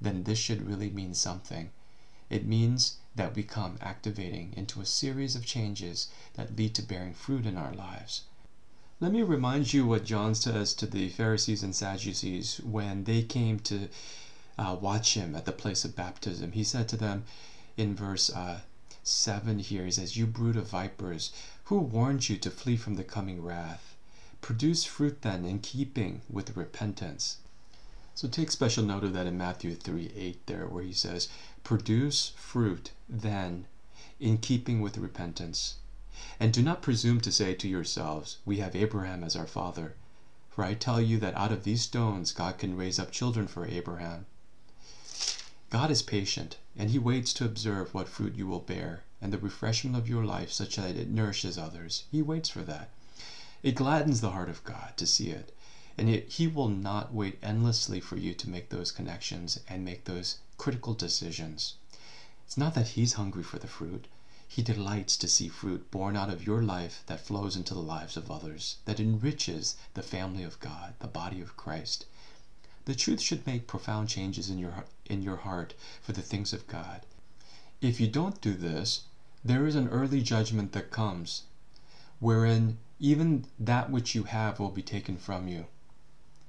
then 0.00 0.22
this 0.22 0.38
should 0.38 0.68
really 0.68 0.90
mean 0.90 1.14
something. 1.14 1.70
It 2.30 2.46
means 2.46 2.98
that 3.16 3.34
we 3.34 3.42
come 3.42 3.76
activating 3.80 4.52
into 4.56 4.80
a 4.80 4.86
series 4.86 5.34
of 5.34 5.44
changes 5.44 6.10
that 6.34 6.54
lead 6.54 6.76
to 6.76 6.82
bearing 6.82 7.14
fruit 7.14 7.44
in 7.44 7.56
our 7.56 7.72
lives. 7.72 8.22
Let 8.98 9.12
me 9.12 9.22
remind 9.22 9.74
you 9.74 9.86
what 9.86 10.06
John 10.06 10.34
says 10.34 10.72
to 10.72 10.86
the 10.86 11.10
Pharisees 11.10 11.62
and 11.62 11.76
Sadducees 11.76 12.62
when 12.64 13.04
they 13.04 13.20
came 13.20 13.58
to 13.60 13.90
uh, 14.56 14.74
watch 14.80 15.12
him 15.12 15.34
at 15.34 15.44
the 15.44 15.52
place 15.52 15.84
of 15.84 15.94
baptism. 15.94 16.52
He 16.52 16.64
said 16.64 16.88
to 16.88 16.96
them 16.96 17.24
in 17.76 17.94
verse 17.94 18.30
uh, 18.30 18.60
7 19.02 19.58
here, 19.58 19.84
he 19.84 19.90
says, 19.90 20.16
You 20.16 20.26
brood 20.26 20.56
of 20.56 20.70
vipers, 20.70 21.30
who 21.64 21.78
warned 21.78 22.30
you 22.30 22.38
to 22.38 22.50
flee 22.50 22.78
from 22.78 22.94
the 22.94 23.04
coming 23.04 23.42
wrath? 23.42 23.94
Produce 24.40 24.84
fruit 24.84 25.20
then 25.20 25.44
in 25.44 25.58
keeping 25.58 26.22
with 26.30 26.56
repentance. 26.56 27.36
So 28.14 28.28
take 28.28 28.50
special 28.50 28.82
note 28.82 29.04
of 29.04 29.12
that 29.12 29.26
in 29.26 29.36
Matthew 29.36 29.74
3 29.74 30.10
8 30.16 30.46
there, 30.46 30.66
where 30.66 30.84
he 30.84 30.94
says, 30.94 31.28
Produce 31.64 32.32
fruit 32.34 32.92
then 33.10 33.66
in 34.18 34.38
keeping 34.38 34.80
with 34.80 34.96
repentance. 34.96 35.74
And 36.40 36.52
do 36.52 36.62
not 36.62 36.80
presume 36.80 37.20
to 37.20 37.30
say 37.30 37.54
to 37.54 37.68
yourselves, 37.68 38.38
We 38.46 38.56
have 38.58 38.74
Abraham 38.74 39.22
as 39.22 39.36
our 39.36 39.46
father. 39.46 39.96
For 40.48 40.64
I 40.64 40.72
tell 40.72 41.00
you 41.00 41.18
that 41.18 41.36
out 41.36 41.52
of 41.52 41.64
these 41.64 41.82
stones 41.82 42.32
God 42.32 42.56
can 42.56 42.76
raise 42.76 42.98
up 42.98 43.10
children 43.10 43.46
for 43.46 43.66
Abraham. 43.66 44.24
God 45.68 45.90
is 45.90 46.00
patient, 46.00 46.56
and 46.74 46.90
He 46.90 46.98
waits 46.98 47.34
to 47.34 47.44
observe 47.44 47.92
what 47.92 48.08
fruit 48.08 48.34
you 48.34 48.46
will 48.46 48.60
bear, 48.60 49.02
and 49.20 49.30
the 49.30 49.38
refreshment 49.38 49.94
of 49.94 50.08
your 50.08 50.24
life 50.24 50.50
such 50.50 50.76
that 50.76 50.96
it 50.96 51.10
nourishes 51.10 51.58
others. 51.58 52.04
He 52.10 52.22
waits 52.22 52.48
for 52.48 52.62
that. 52.62 52.88
It 53.62 53.74
gladdens 53.74 54.22
the 54.22 54.30
heart 54.30 54.48
of 54.48 54.64
God 54.64 54.94
to 54.96 55.06
see 55.06 55.28
it, 55.28 55.54
and 55.98 56.08
yet 56.08 56.28
He 56.28 56.46
will 56.46 56.68
not 56.68 57.12
wait 57.12 57.38
endlessly 57.42 58.00
for 58.00 58.16
you 58.16 58.32
to 58.32 58.48
make 58.48 58.70
those 58.70 58.92
connections 58.92 59.60
and 59.68 59.84
make 59.84 60.04
those 60.04 60.38
critical 60.56 60.94
decisions. 60.94 61.74
It's 62.46 62.56
not 62.56 62.74
that 62.74 62.88
He's 62.88 63.14
hungry 63.14 63.42
for 63.42 63.58
the 63.58 63.66
fruit. 63.66 64.06
He 64.56 64.62
delights 64.62 65.18
to 65.18 65.28
see 65.28 65.48
fruit 65.48 65.90
born 65.90 66.16
out 66.16 66.30
of 66.30 66.46
your 66.46 66.62
life 66.62 67.02
that 67.08 67.20
flows 67.20 67.56
into 67.56 67.74
the 67.74 67.80
lives 67.80 68.16
of 68.16 68.30
others, 68.30 68.78
that 68.86 68.98
enriches 68.98 69.76
the 69.92 70.02
family 70.02 70.44
of 70.44 70.58
God, 70.60 70.94
the 70.98 71.06
body 71.06 71.42
of 71.42 71.58
Christ. 71.58 72.06
The 72.86 72.94
truth 72.94 73.20
should 73.20 73.46
make 73.46 73.66
profound 73.66 74.08
changes 74.08 74.48
in 74.48 74.58
your 74.58 74.86
in 75.04 75.22
your 75.22 75.36
heart 75.36 75.74
for 76.00 76.12
the 76.12 76.22
things 76.22 76.54
of 76.54 76.66
God. 76.68 77.04
If 77.82 78.00
you 78.00 78.06
don't 78.06 78.40
do 78.40 78.54
this, 78.54 79.02
there 79.44 79.66
is 79.66 79.74
an 79.74 79.88
early 79.88 80.22
judgment 80.22 80.72
that 80.72 80.90
comes, 80.90 81.42
wherein 82.18 82.78
even 82.98 83.44
that 83.60 83.90
which 83.90 84.14
you 84.14 84.22
have 84.22 84.58
will 84.58 84.70
be 84.70 84.80
taken 84.80 85.18
from 85.18 85.48
you, 85.48 85.66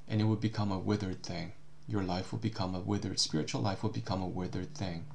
and 0.07 0.21
it 0.21 0.23
will 0.23 0.37
become 0.37 0.71
a 0.71 0.79
withered 0.79 1.23
thing. 1.23 1.51
Your 1.89 2.03
life 2.03 2.31
will 2.31 2.39
become 2.39 2.73
a 2.73 2.79
withered, 2.79 3.19
spiritual 3.19 3.59
life 3.59 3.83
will 3.83 3.89
become 3.89 4.21
a 4.21 4.27
withered 4.27 4.73
thing. 4.73 5.07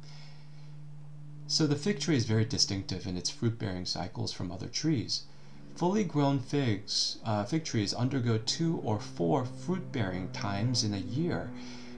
So 1.53 1.67
the 1.67 1.77
fig 1.77 2.01
tree 2.01 2.17
is 2.17 2.25
very 2.25 2.47
distinctive 2.47 3.07
in 3.07 3.19
its 3.19 3.29
fruit 3.29 3.59
bearing 3.59 3.85
cycles 3.85 4.33
from 4.33 4.51
other 4.51 4.69
trees. 4.69 5.25
Fully 5.77 6.03
grown 6.03 6.39
figs, 6.39 7.19
uh, 7.27 7.45
fig 7.45 7.63
trees 7.63 7.93
undergo 7.93 8.39
two 8.39 8.79
or 8.79 8.99
four 8.99 9.45
fruit 9.45 9.93
bearing 9.93 10.31
times 10.31 10.83
in 10.83 10.95
a 10.95 10.97
year, 10.97 11.51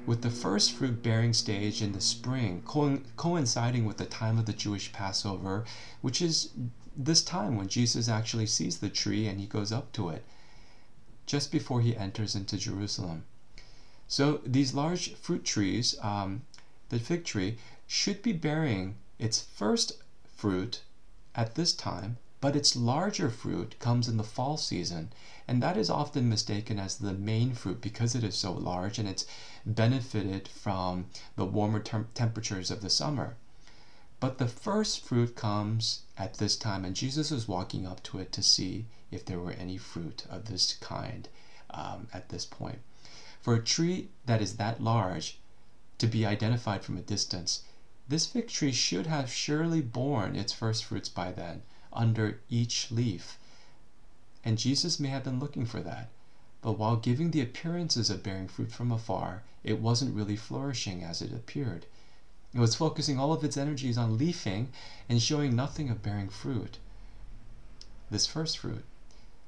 with 0.07 0.23
the 0.23 0.29
first 0.29 0.73
fruit 0.73 1.05
bearing 1.05 1.33
stage 1.33 1.83
in 1.83 1.93
the 1.93 2.01
spring, 2.01 2.63
co- 2.67 2.99
coinciding 3.17 3.85
with 3.85 3.97
the 3.97 4.07
time 4.07 4.41
of 4.41 4.47
the 4.47 4.53
Jewish 4.53 4.93
Passover, 4.93 5.65
which 6.01 6.21
is 6.21 6.51
this 6.97 7.23
time 7.23 7.55
when 7.55 7.69
Jesus 7.69 8.09
actually 8.09 8.47
sees 8.47 8.79
the 8.79 8.89
tree 8.89 9.29
and 9.29 9.39
he 9.39 9.47
goes 9.47 9.71
up 9.71 9.93
to 9.93 10.09
it, 10.09 10.25
just 11.27 11.53
before 11.53 11.81
he 11.81 11.97
enters 11.97 12.35
into 12.35 12.59
Jerusalem. 12.59 13.25
So 14.09 14.41
these 14.45 14.75
large 14.75 15.15
fruit 15.15 15.45
trees, 15.45 15.95
um, 16.03 16.43
the 16.89 16.99
fig 16.99 17.25
tree, 17.25 17.59
should 17.87 18.21
be 18.21 18.33
bearing 18.33 18.97
its 19.19 19.41
first 19.41 19.93
fruit 20.37 20.83
at 21.35 21.55
this 21.55 21.73
time 21.73 22.17
but 22.45 22.55
its 22.55 22.77
larger 22.77 23.31
fruit 23.31 23.75
comes 23.79 24.07
in 24.07 24.19
the 24.19 24.23
fall 24.23 24.59
season, 24.59 25.11
and 25.49 25.63
that 25.63 25.79
is 25.79 25.89
often 25.89 26.29
mistaken 26.29 26.79
as 26.79 26.99
the 26.99 27.15
main 27.15 27.55
fruit 27.55 27.81
because 27.81 28.15
it 28.15 28.23
is 28.23 28.35
so 28.35 28.53
large 28.53 28.99
and 28.99 29.09
it's 29.09 29.25
benefited 29.65 30.47
from 30.47 31.07
the 31.37 31.47
warmer 31.47 31.81
tem- 31.81 32.07
temperatures 32.13 32.71
of 32.71 32.83
the 32.83 32.91
summer. 32.91 33.37
But 34.21 34.37
the 34.37 34.47
first 34.47 35.01
fruit 35.01 35.35
comes 35.35 36.03
at 36.19 36.35
this 36.35 36.55
time, 36.55 36.85
and 36.85 36.95
Jesus 36.95 37.31
was 37.31 37.49
walking 37.49 37.87
up 37.87 38.03
to 38.03 38.19
it 38.19 38.31
to 38.33 38.43
see 38.43 38.85
if 39.11 39.25
there 39.25 39.41
were 39.41 39.53
any 39.53 39.79
fruit 39.79 40.27
of 40.29 40.45
this 40.45 40.75
kind 40.75 41.31
um, 41.71 42.09
at 42.13 42.29
this 42.29 42.45
point. 42.45 42.81
For 43.41 43.55
a 43.55 43.65
tree 43.65 44.11
that 44.27 44.43
is 44.43 44.59
that 44.59 44.83
large 44.83 45.39
to 45.97 46.07
be 46.07 46.27
identified 46.27 46.85
from 46.85 46.99
a 46.99 47.01
distance, 47.01 47.63
this 48.07 48.27
fig 48.27 48.49
tree 48.49 48.73
should 48.73 49.07
have 49.07 49.33
surely 49.33 49.81
borne 49.81 50.37
its 50.37 50.53
first 50.53 50.85
fruits 50.85 51.09
by 51.09 51.33
then 51.33 51.63
under 51.93 52.41
each 52.51 52.91
leaf. 52.91 53.39
And 54.45 54.59
Jesus 54.59 55.01
may 55.01 55.09
have 55.09 55.25
been 55.25 55.41
looking 55.41 55.65
for 55.65 55.81
that. 55.81 56.11
But 56.61 56.79
while 56.79 56.97
giving 56.97 57.31
the 57.31 57.41
appearances 57.41 58.11
of 58.11 58.23
bearing 58.23 58.49
fruit 58.49 58.73
from 58.73 58.93
afar, 58.93 59.43
it 59.63 59.81
wasn't 59.81 60.15
really 60.15 60.37
flourishing 60.37 61.03
as 61.03 61.23
it 61.23 61.33
appeared. 61.33 61.87
It 62.53 62.59
was 62.61 62.75
focusing 62.75 63.19
all 63.19 63.33
of 63.33 63.43
its 63.43 63.57
energies 63.57 63.97
on 63.97 64.19
leafing 64.19 64.71
and 65.09 65.21
showing 65.23 65.57
nothing 65.57 65.89
of 65.89 66.03
bearing 66.03 66.29
fruit. 66.29 66.79
This 68.11 68.27
first 68.27 68.59
fruit. 68.59 68.85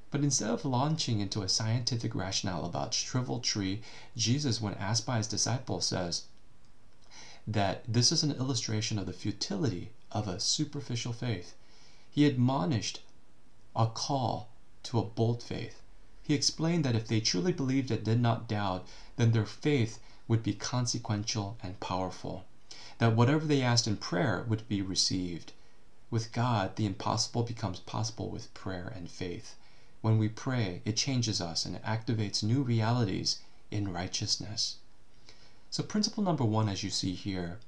But 0.09 0.21
instead 0.21 0.49
of 0.49 0.65
launching 0.65 1.19
into 1.19 1.41
a 1.41 1.49
scientific 1.49 2.15
rationale 2.15 2.65
about 2.65 2.93
shriveled 2.93 3.43
tree, 3.43 3.81
Jesus, 4.15 4.59
when 4.59 4.73
asked 4.75 5.05
by 5.05 5.17
his 5.17 5.27
disciples, 5.27 5.85
says 5.85 6.23
that 7.47 7.81
this 7.87 8.11
is 8.11 8.23
an 8.23 8.33
illustration 8.33 8.99
of 8.99 9.05
the 9.05 9.13
futility 9.13 9.91
of 10.11 10.27
a 10.27 10.39
superficial 10.39 11.13
faith. 11.13 11.55
He 12.11 12.25
admonished 12.25 12.99
a 13.73 13.87
call 13.87 14.49
to 14.83 14.99
a 14.99 15.05
bold 15.05 15.41
faith. 15.41 15.81
He 16.23 16.33
explained 16.33 16.83
that 16.83 16.95
if 16.95 17.07
they 17.07 17.21
truly 17.21 17.53
believed 17.53 17.89
and 17.89 18.03
did 18.03 18.19
not 18.19 18.49
doubt, 18.49 18.85
then 19.15 19.31
their 19.31 19.45
faith 19.45 19.99
would 20.27 20.43
be 20.43 20.53
consequential 20.53 21.57
and 21.63 21.79
powerful. 21.79 22.43
That 22.97 23.15
whatever 23.15 23.45
they 23.45 23.61
asked 23.61 23.87
in 23.87 23.95
prayer 23.95 24.45
would 24.49 24.67
be 24.67 24.81
received. 24.81 25.53
With 26.11 26.33
God, 26.33 26.75
the 26.75 26.85
impossible 26.85 27.43
becomes 27.43 27.79
possible 27.79 28.29
with 28.29 28.53
prayer 28.53 28.91
and 28.93 29.09
faith. 29.09 29.55
When 30.01 30.17
we 30.17 30.27
pray, 30.27 30.81
it 30.83 30.97
changes 30.97 31.39
us 31.39 31.65
and 31.65 31.81
activates 31.83 32.43
new 32.43 32.61
realities 32.61 33.39
in 33.71 33.93
righteousness. 33.93 34.77
So, 35.77 35.83
principle 35.83 36.23
number 36.23 36.43
one, 36.43 36.69
as 36.69 36.81
you 36.81 36.89
see 36.89 37.13
here, 37.13 37.59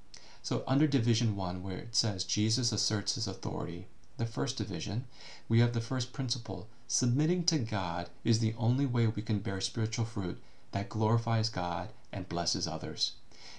So, 0.42 0.64
under 0.66 0.88
Division 0.88 1.36
1, 1.36 1.62
where 1.62 1.78
it 1.78 1.96
says 1.96 2.24
Jesus 2.24 2.72
asserts 2.72 3.14
his 3.14 3.28
authority, 3.28 3.86
the 4.18 4.26
first 4.26 4.58
division, 4.58 5.06
we 5.48 5.60
have 5.60 5.74
the 5.74 5.80
first 5.80 6.12
principle 6.12 6.68
submitting 6.88 7.44
to 7.44 7.60
God 7.60 8.10
is 8.24 8.40
the 8.40 8.56
only 8.56 8.88
way 8.88 9.06
we 9.06 9.22
can 9.22 9.38
bear 9.38 9.62
spiritual 9.62 10.06
fruit 10.06 10.42
that 10.72 10.90
glorifies 10.90 11.50
God 11.50 11.90
and 12.12 12.28
blesses 12.28 12.68
others. 12.68 13.12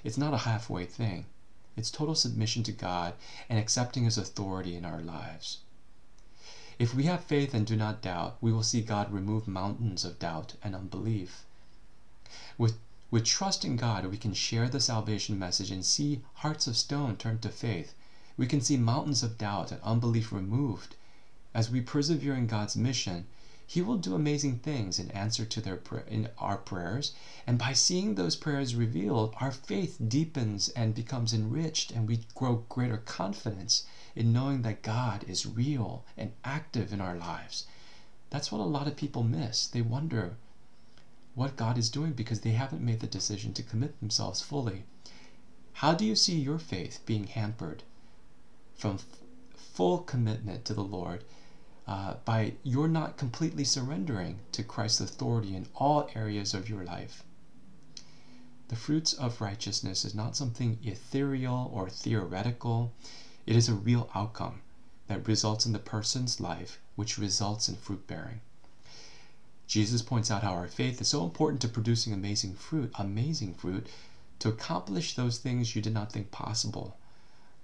It's 0.03 0.19
not 0.19 0.35
a 0.35 0.39
halfway 0.39 0.85
thing, 0.85 1.27
it's 1.77 1.93
total 1.93 2.17
submission 2.17 2.65
to 2.65 2.73
God 2.73 3.15
and 3.49 3.57
accepting 3.57 4.03
His 4.03 4.19
authority 4.19 4.75
in 4.75 4.85
our 4.85 5.01
lives. 5.01 5.59
If 6.77 6.93
we 6.93 7.05
have 7.05 7.23
faith 7.23 7.55
and 7.55 7.65
do 7.65 7.77
not 7.77 8.03
doubt, 8.03 8.37
we 8.41 8.51
will 8.53 8.65
see 8.65 8.81
God 8.81 9.13
remove 9.13 9.47
mountains 9.47 10.05
of 10.05 10.19
doubt 10.19 10.55
and 10.61 10.75
unbelief. 10.75 11.45
With, 12.59 12.81
with 13.11 13.25
trust 13.25 13.65
in 13.65 13.77
God, 13.77 14.07
we 14.07 14.17
can 14.17 14.35
share 14.35 14.69
the 14.69 14.81
salvation 14.81 15.39
message 15.39 15.71
and 15.71 15.85
see 15.85 16.23
hearts 16.35 16.67
of 16.67 16.77
stone 16.77 17.17
turn 17.17 17.39
to 17.41 17.49
faith 17.49 17.95
we 18.41 18.47
can 18.47 18.63
see 18.63 18.79
mountains 18.79 19.23
of 19.23 19.37
doubt 19.37 19.71
and 19.71 19.83
unbelief 19.83 20.33
removed. 20.33 20.97
As 21.53 21.71
we 21.71 21.83
persevere 21.83 22.35
in 22.35 22.47
God's 22.47 22.75
mission, 22.75 23.27
He 23.67 23.83
will 23.83 23.99
do 23.99 24.15
amazing 24.15 24.61
things 24.61 24.99
in 24.99 25.11
answer 25.11 25.45
to 25.45 25.61
their 25.61 25.79
in 26.09 26.31
our 26.39 26.57
prayers, 26.57 27.13
and 27.47 27.59
by 27.59 27.75
seeing 27.75 28.15
those 28.15 28.37
prayers 28.37 28.75
revealed, 28.75 29.35
our 29.43 29.51
faith 29.51 29.99
deepens 30.09 30.71
and 30.71 30.95
becomes 30.95 31.35
enriched, 31.35 31.91
and 31.91 32.09
we 32.09 32.21
grow 32.35 32.65
greater 32.71 32.97
confidence 32.97 33.85
in 34.17 34.33
knowing 34.33 34.63
that 34.63 34.81
God 34.81 35.25
is 35.29 35.45
real 35.45 36.07
and 36.17 36.33
active 36.43 36.95
in 36.95 37.03
our 37.03 37.17
lives. 37.17 37.67
That's 38.31 38.51
what 38.51 38.63
a 38.63 38.65
lot 38.65 38.87
of 38.87 38.97
people 38.97 39.23
miss. 39.23 39.67
They 39.67 39.83
wonder 39.83 40.39
what 41.35 41.57
God 41.57 41.79
is 41.79 41.91
doing 41.91 42.13
because 42.13 42.41
they 42.41 42.53
haven't 42.53 42.85
made 42.85 43.01
the 43.01 43.07
decision 43.07 43.53
to 43.55 43.63
commit 43.63 43.99
themselves 44.01 44.41
fully. 44.41 44.85
How 45.75 45.95
do 45.95 46.05
you 46.05 46.17
see 46.17 46.39
your 46.39 46.59
faith 46.59 47.01
being 47.07 47.27
hampered 47.27 47.83
from 48.75 48.99
full 49.55 49.99
commitment 49.99 50.65
to 50.65 50.75
the 50.75 50.85
Lord 50.85 51.25
uh, 51.87 52.15
by 52.25 52.55
you're 52.63 52.87
not 52.87 53.17
completely 53.17 53.65
surrendering 53.65 54.39
to 54.53 54.63
Christ's 54.63 55.01
authority 55.01 55.57
in 55.57 55.67
all 55.75 56.09
areas 56.15 56.55
of 56.55 56.69
your 56.69 56.85
life. 56.85 57.25
The 58.69 58.77
fruits 58.77 59.13
of 59.13 59.41
righteousness 59.41 60.05
is 60.05 60.15
not 60.15 60.37
something 60.37 60.79
ethereal 60.85 61.69
or 61.75 61.91
theoretical, 61.91 62.93
it 63.45 63.57
is 63.57 63.69
a 63.69 63.75
real 63.75 64.09
outcome 64.15 64.61
that 65.09 65.27
results 65.27 65.67
in 65.67 65.73
the 65.73 65.81
person's 65.81 66.41
life, 66.41 66.79
which 66.95 67.19
results 67.19 67.69
in 67.69 67.75
fruit 67.75 68.07
bearing. 68.07 68.41
Jesus 69.71 70.03
points 70.03 70.33
out 70.33 70.43
how 70.43 70.51
our 70.51 70.67
faith 70.67 71.01
is 71.01 71.07
so 71.07 71.23
important 71.23 71.63
to 71.63 71.69
producing 71.69 72.13
amazing 72.13 72.55
fruit, 72.55 72.91
amazing 72.99 73.55
fruit, 73.55 73.87
to 74.41 74.49
accomplish 74.49 75.15
those 75.15 75.39
things 75.39 75.77
you 75.77 75.81
did 75.81 75.95
not 75.95 76.11
think 76.11 76.33
possible. 76.33 76.97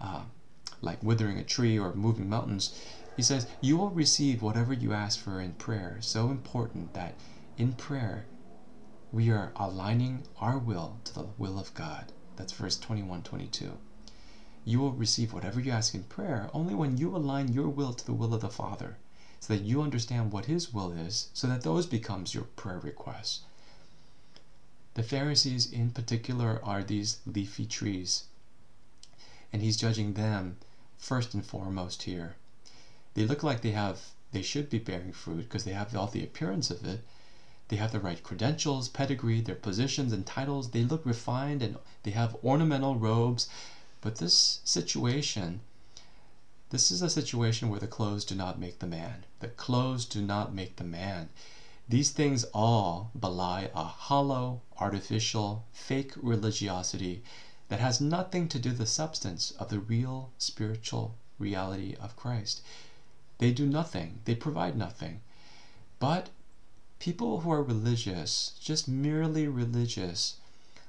Uh, 0.00 0.22
like 0.80 1.02
withering 1.02 1.36
a 1.36 1.42
tree 1.42 1.76
or 1.76 1.92
moving 1.94 2.28
mountains, 2.28 2.80
he 3.16 3.22
says, 3.25 3.48
You 3.60 3.76
will 3.76 3.90
receive 3.90 4.40
whatever 4.40 4.72
you 4.72 4.92
ask 4.92 5.18
for 5.18 5.40
in 5.40 5.54
prayer. 5.54 5.98
So 6.00 6.30
important 6.30 6.94
that 6.94 7.16
in 7.58 7.72
prayer 7.72 8.26
we 9.10 9.28
are 9.30 9.50
aligning 9.56 10.28
our 10.40 10.58
will 10.58 11.00
to 11.06 11.12
the 11.12 11.26
will 11.36 11.58
of 11.58 11.75
God. 11.75 12.12
That's 12.36 12.52
verse 12.52 12.78
21 12.78 13.25
22. 13.25 13.72
You 14.64 14.78
will 14.78 14.92
receive 14.92 15.32
whatever 15.32 15.58
you 15.58 15.72
ask 15.72 15.92
in 15.92 16.04
prayer 16.04 16.50
only 16.54 16.76
when 16.76 16.98
you 16.98 17.16
align 17.16 17.52
your 17.52 17.68
will 17.68 17.94
to 17.94 18.06
the 18.06 18.14
will 18.14 18.32
of 18.32 18.42
the 18.42 18.48
Father, 18.48 18.96
so 19.46 19.54
that 19.54 19.62
you 19.62 19.80
understand 19.80 20.32
what 20.32 20.46
His 20.46 20.74
will 20.74 20.90
is, 20.90 21.28
so 21.32 21.46
that 21.46 21.62
those 21.62 21.86
becomes 21.86 22.34
your 22.34 22.42
prayer 22.56 22.80
requests. 22.80 23.42
The 24.94 25.04
Pharisees 25.04 25.70
in 25.70 25.90
particular 25.90 26.58
are 26.64 26.82
these 26.82 27.18
leafy 27.24 27.64
trees, 27.64 28.24
and 29.52 29.62
he's 29.62 29.76
judging 29.76 30.14
them 30.14 30.56
first 30.98 31.32
and 31.32 31.46
foremost 31.46 32.02
here. 32.02 32.34
They 33.14 33.24
look 33.24 33.44
like 33.44 33.60
they 33.60 33.70
have 33.70 34.00
they 34.32 34.42
should 34.42 34.68
be 34.68 34.80
bearing 34.80 35.12
fruit 35.12 35.44
because 35.44 35.62
they 35.62 35.74
have 35.74 35.94
all 35.94 36.08
the 36.08 36.25
appearance 36.25 36.68
of 36.73 36.84
it. 36.84 37.04
They 37.68 37.76
have 37.76 37.92
the 37.92 38.00
right 38.00 38.21
credentials, 38.21 38.88
pedigree, 38.88 39.42
their 39.42 39.54
positions 39.54 40.12
and 40.12 40.26
titles. 40.26 40.71
They 40.71 40.82
look 40.82 41.06
refined 41.06 41.62
and 41.62 41.76
they 42.02 42.10
have 42.10 42.36
ornamental 42.42 42.97
robes. 42.97 43.49
But 44.00 44.16
this 44.16 44.60
situation, 44.64 45.60
this 46.70 46.90
is 46.90 47.00
a 47.00 47.08
situation 47.08 47.68
where 47.68 47.78
the 47.78 47.86
clothes 47.86 48.24
do 48.24 48.34
not 48.34 48.58
make 48.58 48.80
the 48.80 48.88
man. 48.88 49.24
The 49.38 49.48
clothes 49.48 50.04
do 50.04 50.20
not 50.20 50.52
make 50.52 50.76
the 50.76 50.84
man. 50.84 51.28
These 51.88 52.10
things 52.10 52.42
all 52.52 53.12
belie 53.18 53.70
a 53.72 53.84
hollow, 53.84 54.62
artificial, 54.78 55.64
fake 55.72 56.12
religiosity 56.16 57.22
that 57.68 57.78
has 57.78 58.00
nothing 58.00 58.48
to 58.48 58.58
do 58.58 58.70
with 58.70 58.78
the 58.78 58.86
substance 58.86 59.52
of 59.52 59.68
the 59.68 59.78
real 59.78 60.32
spiritual 60.38 61.14
reality 61.38 61.94
of 62.00 62.16
Christ. 62.16 62.62
They 63.38 63.52
do 63.52 63.66
nothing, 63.66 64.20
they 64.24 64.34
provide 64.34 64.76
nothing. 64.76 65.20
But 66.00 66.30
people 66.98 67.42
who 67.42 67.50
are 67.52 67.62
religious, 67.62 68.58
just 68.60 68.88
merely 68.88 69.46
religious, 69.46 70.38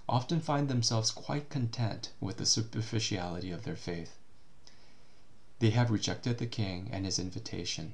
often 0.09 0.39
find 0.39 0.69
themselves 0.69 1.11
quite 1.11 1.51
content 1.51 2.13
with 2.19 2.37
the 2.37 2.47
superficiality 2.47 3.51
of 3.51 3.63
their 3.63 3.75
faith. 3.75 4.17
They 5.59 5.71
have 5.71 5.89
rejected 5.89 6.37
the 6.37 6.45
king 6.45 6.89
and 6.91 7.05
his 7.05 7.17
invitation, 7.17 7.93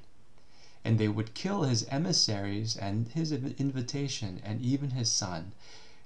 and 0.84 0.98
they 0.98 1.08
would 1.08 1.34
kill 1.34 1.62
his 1.62 1.84
emissaries 1.84 2.76
and 2.76 3.08
his 3.08 3.32
invitation 3.32 4.40
and 4.44 4.60
even 4.60 4.90
his 4.90 5.10
son 5.10 5.52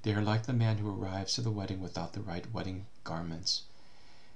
they 0.03 0.14
are 0.14 0.23
like 0.23 0.47
the 0.47 0.53
man 0.53 0.79
who 0.79 0.88
arrives 0.88 1.35
to 1.35 1.42
the 1.42 1.51
wedding 1.51 1.81
without 1.81 2.12
the 2.12 2.21
right 2.21 2.51
wedding 2.53 2.87
garments, 3.03 3.62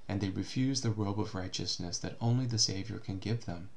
and 0.08 0.20
they 0.20 0.28
refuse 0.28 0.80
the 0.80 0.90
robe 0.90 1.20
of 1.20 1.34
righteousness 1.36 1.98
that 1.98 2.16
only 2.20 2.46
the 2.46 2.58
Savior 2.58 2.98
can 2.98 3.18
give 3.18 3.44
them. 3.46 3.68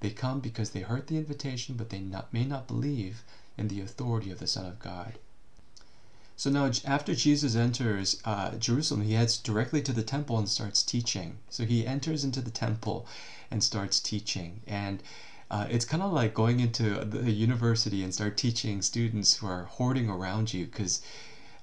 They 0.00 0.10
come 0.10 0.40
because 0.40 0.70
they 0.70 0.80
heard 0.80 1.06
the 1.06 1.18
invitation, 1.18 1.76
but 1.76 1.90
they 1.90 2.00
not, 2.00 2.32
may 2.32 2.44
not 2.44 2.66
believe 2.66 3.22
in 3.58 3.68
the 3.68 3.82
authority 3.82 4.30
of 4.30 4.38
the 4.38 4.46
Son 4.46 4.64
of 4.64 4.78
God. 4.78 5.18
So 6.38 6.50
now, 6.50 6.70
after 6.84 7.16
Jesus 7.16 7.56
enters 7.56 8.22
uh, 8.24 8.52
Jerusalem, 8.52 9.02
he 9.02 9.14
heads 9.14 9.38
directly 9.38 9.82
to 9.82 9.92
the 9.92 10.04
temple 10.04 10.38
and 10.38 10.48
starts 10.48 10.84
teaching. 10.84 11.38
So 11.50 11.64
he 11.64 11.84
enters 11.84 12.22
into 12.22 12.40
the 12.40 12.52
temple 12.52 13.08
and 13.50 13.60
starts 13.64 13.98
teaching. 13.98 14.60
And 14.64 15.02
uh, 15.50 15.66
it's 15.68 15.84
kind 15.84 16.00
of 16.00 16.12
like 16.12 16.34
going 16.34 16.60
into 16.60 17.04
the 17.04 17.32
university 17.32 18.04
and 18.04 18.14
start 18.14 18.36
teaching 18.36 18.82
students 18.82 19.38
who 19.38 19.48
are 19.48 19.64
hoarding 19.64 20.08
around 20.08 20.54
you 20.54 20.66
because 20.66 21.02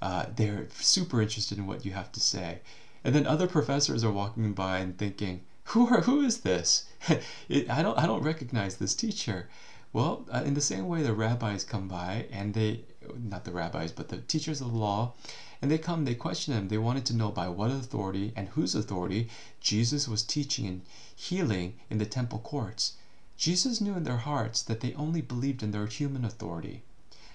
uh, 0.02 0.26
they're 0.36 0.68
super 0.74 1.22
interested 1.22 1.58
in 1.58 1.68
what 1.68 1.86
you 1.86 1.94
have 1.94 2.12
to 2.12 2.20
say. 2.20 2.60
And 3.06 3.16
then 3.16 3.26
other 3.26 3.48
professors 3.48 4.04
are 4.04 4.12
walking 4.12 4.52
by 4.52 4.80
and 4.80 4.98
thinking, 4.98 5.46
"Who 5.72 5.88
are 5.88 6.02
who 6.02 6.20
is 6.20 6.40
this? 6.42 6.84
it, 7.48 7.70
I 7.70 7.82
don't 7.82 7.98
I 7.98 8.06
don't 8.06 8.24
recognize 8.24 8.76
this 8.76 8.94
teacher." 8.94 9.48
Well, 9.94 10.26
uh, 10.30 10.44
in 10.44 10.56
the 10.56 10.60
same 10.60 10.90
way, 10.90 11.04
the 11.04 11.14
rabbis 11.14 11.64
come 11.64 11.88
by 11.88 12.26
and 12.30 12.54
they 12.54 12.82
not 13.18 13.44
the 13.44 13.52
rabbis 13.52 13.92
but 13.92 14.10
the 14.10 14.18
teachers 14.18 14.62
of 14.62 14.72
the 14.72 14.78
law 14.78 15.14
and 15.62 15.70
they 15.70 15.78
come 15.78 16.06
they 16.06 16.16
question 16.16 16.54
him 16.54 16.68
they 16.68 16.78
wanted 16.78 17.06
to 17.06 17.16
know 17.16 17.32
by 17.32 17.48
what 17.48 17.72
authority 17.72 18.32
and 18.36 18.50
whose 18.50 18.76
authority 18.76 19.28
jesus 19.60 20.08
was 20.08 20.24
teaching 20.24 20.68
and 20.68 20.82
healing 21.16 21.74
in 21.90 21.98
the 21.98 22.06
temple 22.06 22.40
courts 22.40 22.94
Jesus 23.38 23.82
knew 23.82 23.96
in 23.96 24.04
their 24.04 24.18
hearts 24.18 24.62
that 24.62 24.80
they 24.80 24.94
only 24.94 25.20
believed 25.20 25.62
in 25.62 25.72
their 25.72 25.88
human 25.88 26.24
authority, 26.24 26.84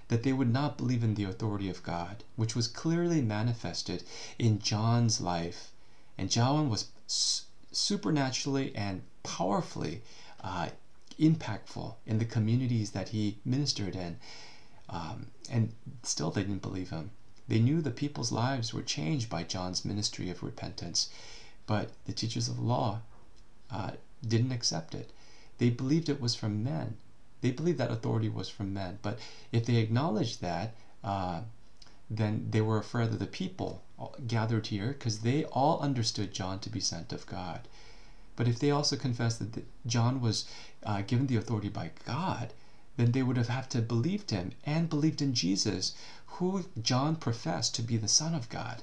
that 0.08 0.22
they 0.22 0.32
would 0.32 0.50
not 0.50 0.78
believe 0.78 1.04
in 1.04 1.14
the 1.14 1.24
authority 1.24 1.68
of 1.68 1.82
God, 1.82 2.24
which 2.36 2.56
was 2.56 2.68
clearly 2.68 3.20
manifested 3.20 4.02
in 4.38 4.60
John's 4.60 5.20
life. 5.20 5.72
And 6.16 6.30
John 6.30 6.70
was 6.70 6.86
supernaturally 7.70 8.74
and 8.74 9.02
powerfully 9.22 10.02
uh, 10.42 10.70
impactful 11.18 11.96
in 12.06 12.18
the 12.18 12.24
communities 12.24 12.92
that 12.92 13.10
he 13.10 13.38
ministered 13.44 13.94
in. 13.94 14.18
Um, 14.90 15.26
and 15.50 15.72
still, 16.02 16.30
they 16.30 16.42
didn't 16.42 16.62
believe 16.62 16.90
him. 16.90 17.10
They 17.48 17.58
knew 17.58 17.80
the 17.80 17.90
people's 17.90 18.30
lives 18.30 18.74
were 18.74 18.82
changed 18.82 19.28
by 19.28 19.42
John's 19.44 19.84
ministry 19.84 20.30
of 20.30 20.42
repentance, 20.42 21.08
but 21.66 21.90
the 22.04 22.12
teachers 22.12 22.48
of 22.48 22.56
the 22.56 22.62
law 22.62 23.00
uh, 23.70 23.92
didn't 24.26 24.52
accept 24.52 24.94
it. 24.94 25.10
They 25.58 25.70
believed 25.70 26.08
it 26.08 26.20
was 26.20 26.34
from 26.34 26.62
men. 26.62 26.96
They 27.40 27.50
believed 27.50 27.78
that 27.78 27.90
authority 27.90 28.28
was 28.28 28.48
from 28.48 28.72
men. 28.72 28.98
But 29.02 29.18
if 29.50 29.64
they 29.66 29.76
acknowledged 29.76 30.40
that, 30.40 30.74
uh, 31.02 31.42
then 32.08 32.48
they 32.50 32.60
were 32.60 32.78
afraid 32.78 33.08
of 33.08 33.18
the 33.18 33.26
people 33.26 33.82
gathered 34.26 34.66
here 34.68 34.88
because 34.88 35.20
they 35.20 35.44
all 35.44 35.80
understood 35.80 36.32
John 36.32 36.58
to 36.60 36.70
be 36.70 36.80
sent 36.80 37.12
of 37.12 37.26
God. 37.26 37.68
But 38.36 38.48
if 38.48 38.58
they 38.58 38.70
also 38.70 38.96
confessed 38.96 39.38
that 39.38 39.64
John 39.86 40.20
was 40.20 40.46
uh, 40.82 41.02
given 41.02 41.26
the 41.26 41.36
authority 41.36 41.68
by 41.68 41.90
God, 42.06 42.52
then 43.00 43.12
they 43.12 43.22
would 43.22 43.38
have 43.38 43.48
had 43.48 43.70
to 43.70 43.80
believed 43.80 44.30
him 44.30 44.52
and 44.62 44.90
believed 44.90 45.22
in 45.22 45.32
Jesus, 45.32 45.94
who 46.26 46.66
John 46.82 47.16
professed 47.16 47.74
to 47.76 47.82
be 47.82 47.96
the 47.96 48.08
Son 48.08 48.34
of 48.34 48.50
God. 48.50 48.82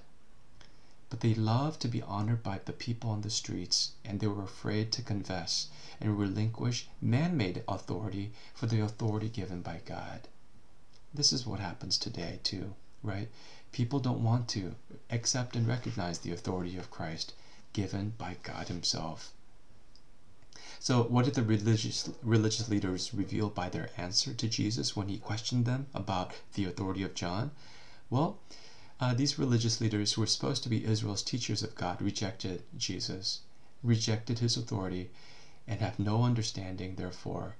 But 1.11 1.19
they 1.19 1.35
loved 1.35 1.81
to 1.81 1.87
be 1.87 2.01
honored 2.01 2.41
by 2.41 2.61
the 2.65 2.73
people 2.73 3.11
on 3.11 3.21
the 3.21 3.29
streets, 3.29 3.91
and 4.03 4.19
they 4.19 4.25
were 4.25 4.41
afraid 4.41 4.91
to 4.93 5.03
confess 5.03 5.67
and 6.01 6.17
relinquish 6.17 6.87
man 6.99 7.37
made 7.37 7.63
authority 7.67 8.33
for 8.55 8.65
the 8.65 8.79
authority 8.79 9.29
given 9.29 9.61
by 9.61 9.81
God. 9.85 10.27
This 11.13 11.31
is 11.31 11.45
what 11.45 11.59
happens 11.59 11.99
today, 11.99 12.39
too, 12.41 12.73
right? 13.03 13.29
People 13.71 13.99
don't 13.99 14.23
want 14.23 14.47
to 14.49 14.73
accept 15.11 15.55
and 15.55 15.67
recognize 15.67 16.17
the 16.17 16.31
authority 16.31 16.75
of 16.75 16.89
Christ 16.89 17.33
given 17.71 18.15
by 18.17 18.37
God 18.41 18.67
Himself. 18.67 19.31
So, 20.79 21.03
what 21.03 21.25
did 21.25 21.35
the 21.35 21.43
religious 21.43 22.09
religious 22.23 22.69
leaders 22.69 23.13
reveal 23.13 23.49
by 23.49 23.69
their 23.69 23.89
answer 23.97 24.33
to 24.33 24.47
Jesus 24.47 24.95
when 24.95 25.07
he 25.09 25.17
questioned 25.17 25.65
them 25.65 25.87
about 25.93 26.33
the 26.53 26.65
authority 26.65 27.03
of 27.03 27.13
John? 27.13 27.51
Well, 28.09 28.39
uh, 28.99 29.13
these 29.13 29.37
religious 29.37 29.79
leaders 29.79 30.13
who 30.13 30.21
were 30.21 30.27
supposed 30.27 30.63
to 30.63 30.69
be 30.69 30.85
Israel's 30.85 31.21
teachers 31.21 31.61
of 31.61 31.75
God 31.75 32.01
rejected 32.01 32.63
Jesus, 32.75 33.41
rejected 33.83 34.39
his 34.39 34.57
authority, 34.57 35.11
and 35.67 35.81
have 35.81 35.99
no 35.99 36.23
understanding, 36.23 36.95
therefore, 36.95 37.55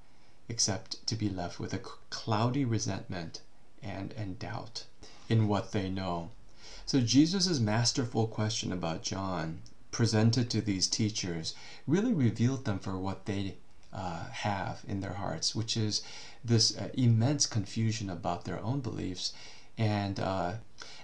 except 0.49 1.05
to 1.05 1.15
be 1.15 1.29
left 1.29 1.59
with 1.59 1.73
a 1.73 1.81
cloudy 2.09 2.65
resentment 2.65 3.41
and, 3.83 4.13
and 4.13 4.39
doubt 4.39 4.85
in 5.29 5.47
what 5.47 5.71
they 5.71 5.89
know. 5.89 6.31
So 6.85 7.01
Jesus' 7.01 7.59
masterful 7.59 8.27
question 8.27 8.71
about 8.71 9.03
John 9.03 9.61
presented 9.91 10.49
to 10.49 10.61
these 10.61 10.87
teachers 10.87 11.55
really 11.85 12.13
revealed 12.13 12.65
them 12.65 12.79
for 12.79 12.97
what 12.97 13.25
they 13.25 13.57
uh, 13.93 14.25
have 14.29 14.83
in 14.87 14.99
their 14.99 15.13
hearts, 15.13 15.55
which 15.55 15.77
is 15.77 16.01
this 16.43 16.77
uh, 16.77 16.89
immense 16.93 17.45
confusion 17.45 18.09
about 18.09 18.45
their 18.45 18.61
own 18.61 18.79
beliefs 18.81 19.33
and 19.77 20.19
uh, 20.19 20.53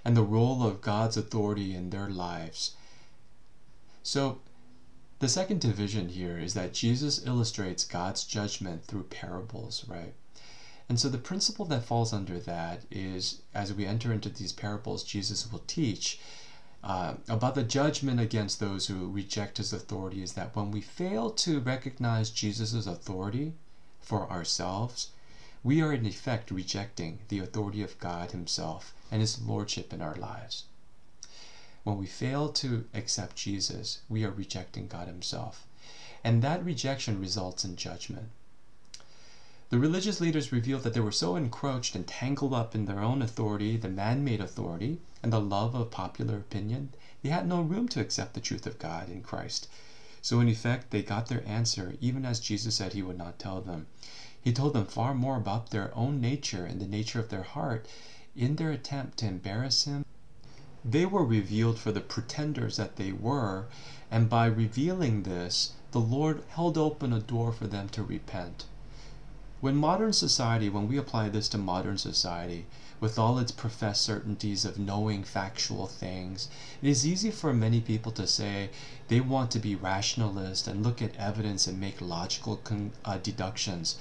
and 0.03 0.17
the 0.17 0.23
role 0.23 0.63
of 0.63 0.81
God's 0.81 1.17
authority 1.17 1.75
in 1.75 1.89
their 1.89 2.09
lives. 2.09 2.75
So 4.03 4.41
the 5.19 5.29
second 5.29 5.61
division 5.61 6.09
here 6.09 6.37
is 6.37 6.53
that 6.53 6.73
Jesus 6.73 7.25
illustrates 7.25 7.85
God's 7.85 8.25
judgment 8.25 8.83
through 8.85 9.03
parables, 9.03 9.85
right? 9.87 10.13
And 10.89 10.99
so 10.99 11.07
the 11.07 11.17
principle 11.17 11.65
that 11.67 11.85
falls 11.85 12.11
under 12.11 12.39
that 12.39 12.81
is 12.91 13.41
as 13.53 13.73
we 13.73 13.85
enter 13.85 14.11
into 14.11 14.27
these 14.27 14.51
parables, 14.51 15.03
Jesus 15.03 15.49
will 15.49 15.63
teach 15.65 16.19
uh, 16.83 17.15
about 17.27 17.55
the 17.55 17.63
judgment 17.63 18.19
against 18.19 18.59
those 18.59 18.87
who 18.87 19.09
reject 19.09 19.57
his 19.57 19.71
authority 19.71 20.21
is 20.21 20.33
that 20.33 20.55
when 20.55 20.71
we 20.71 20.81
fail 20.81 21.29
to 21.31 21.59
recognize 21.59 22.29
Jesus' 22.29 22.85
authority 22.85 23.53
for 24.01 24.29
ourselves, 24.29 25.09
we 25.63 25.81
are 25.81 25.93
in 25.93 26.05
effect 26.05 26.51
rejecting 26.51 27.19
the 27.29 27.39
authority 27.39 27.81
of 27.81 27.99
God 27.99 28.31
himself 28.31 28.93
and 29.09 29.21
his 29.21 29.41
lordship 29.41 29.93
in 29.93 30.01
our 30.01 30.15
lives. 30.15 30.65
When 31.83 31.97
we 31.97 32.05
fail 32.05 32.47
to 32.53 32.85
accept 32.93 33.35
Jesus, 33.35 34.03
we 34.07 34.23
are 34.23 34.31
rejecting 34.31 34.87
God 34.87 35.07
Himself. 35.07 35.67
And 36.23 36.41
that 36.41 36.63
rejection 36.63 37.19
results 37.19 37.65
in 37.65 37.75
judgment. 37.75 38.29
The 39.73 39.79
religious 39.79 40.21
leaders 40.21 40.51
revealed 40.51 40.83
that 40.83 40.93
they 40.93 40.99
were 40.99 41.11
so 41.11 41.35
encroached 41.35 41.95
and 41.95 42.05
tangled 42.05 42.53
up 42.53 42.75
in 42.75 42.85
their 42.85 42.99
own 42.99 43.23
authority, 43.23 43.75
the 43.75 43.89
man 43.89 44.23
made 44.23 44.39
authority, 44.39 44.99
and 45.23 45.33
the 45.33 45.41
love 45.41 45.73
of 45.73 45.89
popular 45.89 46.37
opinion, 46.37 46.93
they 47.23 47.29
had 47.29 47.47
no 47.47 47.59
room 47.59 47.87
to 47.87 47.99
accept 47.99 48.35
the 48.35 48.39
truth 48.39 48.67
of 48.67 48.77
God 48.77 49.09
in 49.09 49.23
Christ. 49.23 49.67
So, 50.21 50.39
in 50.41 50.47
effect, 50.47 50.91
they 50.91 51.01
got 51.01 51.25
their 51.25 51.43
answer 51.47 51.95
even 51.99 52.23
as 52.23 52.39
Jesus 52.39 52.75
said 52.75 52.93
He 52.93 53.01
would 53.01 53.17
not 53.17 53.39
tell 53.39 53.61
them. 53.61 53.87
He 54.39 54.53
told 54.53 54.73
them 54.73 54.85
far 54.85 55.15
more 55.15 55.37
about 55.37 55.71
their 55.71 55.91
own 55.97 56.21
nature 56.21 56.67
and 56.67 56.79
the 56.79 56.85
nature 56.85 57.19
of 57.19 57.29
their 57.29 57.41
heart 57.41 57.87
in 58.35 58.57
their 58.57 58.69
attempt 58.69 59.17
to 59.17 59.25
embarrass 59.25 59.85
Him 59.85 60.05
they 60.85 61.07
were 61.07 61.25
revealed 61.25 61.79
for 61.79 61.91
the 61.91 61.99
pretenders 61.99 62.77
that 62.77 62.97
they 62.97 63.11
were, 63.11 63.65
and 64.11 64.29
by 64.29 64.45
revealing 64.45 65.23
this, 65.23 65.71
the 65.93 65.99
Lord 65.99 66.43
held 66.49 66.77
open 66.77 67.11
a 67.11 67.19
door 67.19 67.51
for 67.51 67.65
them 67.65 67.89
to 67.89 68.03
repent. 68.03 68.65
When 69.63 69.77
modern 69.77 70.11
society, 70.11 70.67
when 70.67 70.89
we 70.89 70.97
apply 70.97 71.29
this 71.29 71.47
to 71.47 71.57
modern 71.57 71.97
society, 71.97 72.65
with 72.99 73.17
all 73.17 73.39
its 73.39 73.53
professed 73.53 74.01
certainties 74.01 74.65
of 74.65 74.77
knowing 74.77 75.23
factual 75.23 75.87
things, 75.87 76.49
it 76.81 76.89
is 76.89 77.07
easy 77.07 77.31
for 77.31 77.53
many 77.53 77.79
people 77.79 78.11
to 78.11 78.27
say 78.27 78.71
they 79.07 79.21
want 79.21 79.51
to 79.51 79.59
be 79.59 79.73
rationalist 79.73 80.67
and 80.67 80.83
look 80.83 81.01
at 81.01 81.15
evidence 81.15 81.65
and 81.65 81.79
make 81.79 82.01
logical 82.01 82.57
con- 82.57 82.91
uh, 83.05 83.19
deductions, 83.19 83.95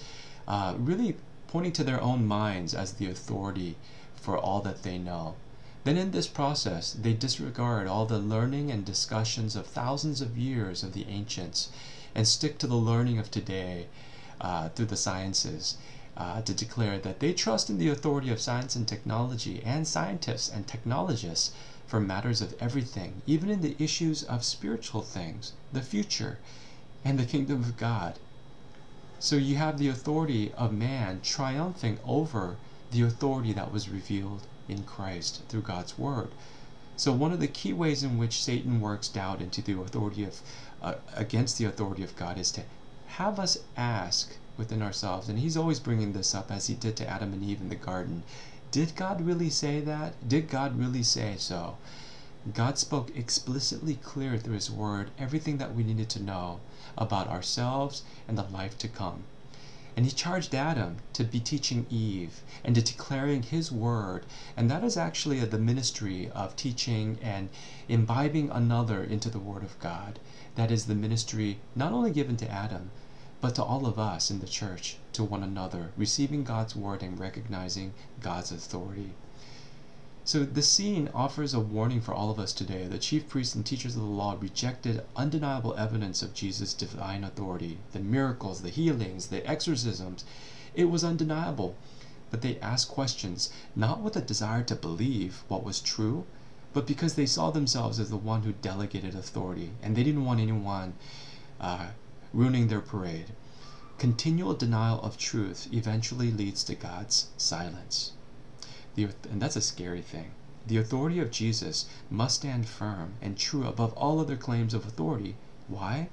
uh, 0.48 0.74
really 0.76 1.16
pointing 1.46 1.72
to 1.74 1.84
their 1.84 2.02
own 2.02 2.26
minds 2.26 2.74
as 2.74 2.94
the 2.94 3.06
authority 3.06 3.76
for 4.16 4.36
all 4.36 4.62
that 4.62 4.82
they 4.82 4.98
know. 4.98 5.36
Then 5.84 5.96
in 5.96 6.10
this 6.10 6.26
process, 6.26 6.92
they 6.92 7.12
disregard 7.12 7.86
all 7.86 8.04
the 8.04 8.18
learning 8.18 8.72
and 8.72 8.84
discussions 8.84 9.54
of 9.54 9.68
thousands 9.68 10.20
of 10.20 10.36
years 10.36 10.82
of 10.82 10.92
the 10.92 11.06
ancients 11.06 11.68
and 12.16 12.26
stick 12.26 12.58
to 12.58 12.66
the 12.66 12.74
learning 12.74 13.20
of 13.20 13.30
today 13.30 13.86
uh, 14.42 14.68
through 14.70 14.86
the 14.86 14.96
sciences 14.96 15.76
uh, 16.16 16.42
to 16.42 16.52
declare 16.52 16.98
that 16.98 17.20
they 17.20 17.32
trust 17.32 17.70
in 17.70 17.78
the 17.78 17.88
authority 17.88 18.30
of 18.30 18.40
science 18.40 18.76
and 18.76 18.86
technology 18.86 19.62
and 19.64 19.88
scientists 19.88 20.50
and 20.50 20.66
technologists 20.66 21.52
for 21.86 22.00
matters 22.00 22.40
of 22.40 22.54
everything, 22.60 23.22
even 23.26 23.48
in 23.48 23.62
the 23.62 23.76
issues 23.78 24.22
of 24.22 24.44
spiritual 24.44 25.02
things, 25.02 25.52
the 25.72 25.82
future, 25.82 26.38
and 27.04 27.18
the 27.18 27.24
kingdom 27.24 27.60
of 27.62 27.76
God. 27.76 28.18
So 29.18 29.36
you 29.36 29.56
have 29.56 29.78
the 29.78 29.88
authority 29.88 30.52
of 30.54 30.72
man 30.72 31.20
triumphing 31.22 31.98
over 32.04 32.56
the 32.90 33.02
authority 33.02 33.52
that 33.52 33.72
was 33.72 33.88
revealed 33.88 34.42
in 34.68 34.82
Christ 34.82 35.42
through 35.48 35.62
God's 35.62 35.96
Word. 35.98 36.30
So 36.96 37.12
one 37.12 37.32
of 37.32 37.40
the 37.40 37.48
key 37.48 37.72
ways 37.72 38.02
in 38.02 38.18
which 38.18 38.42
Satan 38.42 38.80
works 38.80 39.08
doubt 39.08 39.40
into 39.40 39.62
the 39.62 39.78
authority 39.78 40.24
of 40.24 40.40
uh, 40.82 40.94
against 41.14 41.58
the 41.58 41.64
authority 41.64 42.02
of 42.02 42.16
God 42.16 42.38
is 42.38 42.50
to 42.52 42.62
have 43.16 43.38
us 43.38 43.58
ask 43.76 44.36
within 44.56 44.80
ourselves, 44.80 45.28
and 45.28 45.38
he's 45.38 45.56
always 45.56 45.78
bringing 45.78 46.12
this 46.12 46.34
up 46.34 46.50
as 46.50 46.68
he 46.68 46.74
did 46.74 46.96
to 46.96 47.06
Adam 47.06 47.34
and 47.34 47.44
Eve 47.44 47.60
in 47.60 47.68
the 47.68 47.74
garden. 47.74 48.22
Did 48.70 48.96
God 48.96 49.20
really 49.20 49.50
say 49.50 49.80
that? 49.80 50.26
Did 50.26 50.48
God 50.48 50.78
really 50.78 51.02
say 51.02 51.34
so? 51.36 51.76
God 52.54 52.78
spoke 52.78 53.14
explicitly 53.14 53.96
clear 53.96 54.38
through 54.38 54.54
his 54.54 54.70
word 54.70 55.10
everything 55.18 55.58
that 55.58 55.74
we 55.74 55.84
needed 55.84 56.08
to 56.08 56.22
know 56.22 56.60
about 56.96 57.28
ourselves 57.28 58.02
and 58.26 58.38
the 58.38 58.44
life 58.44 58.78
to 58.78 58.88
come. 58.88 59.24
And 59.94 60.06
he 60.06 60.10
charged 60.10 60.54
Adam 60.54 60.96
to 61.12 61.22
be 61.22 61.38
teaching 61.38 61.84
Eve 61.90 62.40
and 62.64 62.74
to 62.74 62.80
declaring 62.80 63.42
his 63.42 63.70
word. 63.70 64.24
And 64.56 64.70
that 64.70 64.82
is 64.82 64.96
actually 64.96 65.38
the 65.40 65.58
ministry 65.58 66.30
of 66.30 66.56
teaching 66.56 67.18
and 67.20 67.50
imbibing 67.90 68.48
another 68.50 69.04
into 69.04 69.28
the 69.28 69.38
word 69.38 69.62
of 69.62 69.78
God. 69.80 70.18
That 70.54 70.70
is 70.70 70.86
the 70.86 70.94
ministry 70.94 71.58
not 71.76 71.92
only 71.92 72.10
given 72.10 72.38
to 72.38 72.50
Adam, 72.50 72.90
but 73.42 73.56
to 73.56 73.62
all 73.62 73.86
of 73.86 73.98
us 73.98 74.30
in 74.30 74.38
the 74.38 74.46
church, 74.46 74.96
to 75.12 75.24
one 75.24 75.42
another, 75.42 75.90
receiving 75.96 76.44
God's 76.44 76.76
word 76.76 77.02
and 77.02 77.18
recognizing 77.18 77.92
God's 78.20 78.52
authority. 78.52 79.14
So 80.24 80.44
the 80.44 80.62
scene 80.62 81.10
offers 81.12 81.52
a 81.52 81.58
warning 81.58 82.00
for 82.00 82.14
all 82.14 82.30
of 82.30 82.38
us 82.38 82.52
today. 82.52 82.86
The 82.86 83.00
chief 83.00 83.28
priests 83.28 83.56
and 83.56 83.66
teachers 83.66 83.96
of 83.96 84.02
the 84.02 84.06
law 84.06 84.36
rejected 84.40 85.04
undeniable 85.16 85.74
evidence 85.74 86.22
of 86.22 86.34
Jesus' 86.34 86.72
divine 86.72 87.24
authority. 87.24 87.78
The 87.90 87.98
miracles, 87.98 88.62
the 88.62 88.70
healings, 88.70 89.26
the 89.26 89.44
exorcisms, 89.44 90.24
it 90.76 90.84
was 90.84 91.02
undeniable. 91.02 91.74
But 92.30 92.42
they 92.42 92.60
asked 92.60 92.88
questions, 92.88 93.50
not 93.74 94.00
with 94.00 94.14
a 94.14 94.20
desire 94.20 94.62
to 94.62 94.76
believe 94.76 95.42
what 95.48 95.64
was 95.64 95.80
true, 95.80 96.24
but 96.72 96.86
because 96.86 97.14
they 97.14 97.26
saw 97.26 97.50
themselves 97.50 97.98
as 97.98 98.08
the 98.08 98.16
one 98.16 98.42
who 98.42 98.52
delegated 98.52 99.16
authority, 99.16 99.72
and 99.82 99.96
they 99.96 100.04
didn't 100.04 100.24
want 100.24 100.38
anyone 100.38 100.94
uh, 101.60 101.88
ruining 102.32 102.68
their 102.68 102.80
parade. 102.80 103.32
Continual 103.98 104.54
denial 104.54 105.00
of 105.02 105.16
truth 105.16 105.68
eventually 105.72 106.30
leads 106.30 106.64
to 106.64 106.74
God's 106.74 107.28
silence. 107.36 108.12
The, 108.94 109.08
and 109.30 109.40
that's 109.40 109.56
a 109.56 109.60
scary 109.60 110.02
thing. 110.02 110.32
The 110.66 110.76
authority 110.76 111.18
of 111.18 111.30
Jesus 111.30 111.86
must 112.10 112.36
stand 112.36 112.66
firm 112.66 113.14
and 113.20 113.36
true 113.36 113.66
above 113.66 113.92
all 113.94 114.20
other 114.20 114.36
claims 114.36 114.74
of 114.74 114.86
authority. 114.86 115.36
Why? 115.68 116.08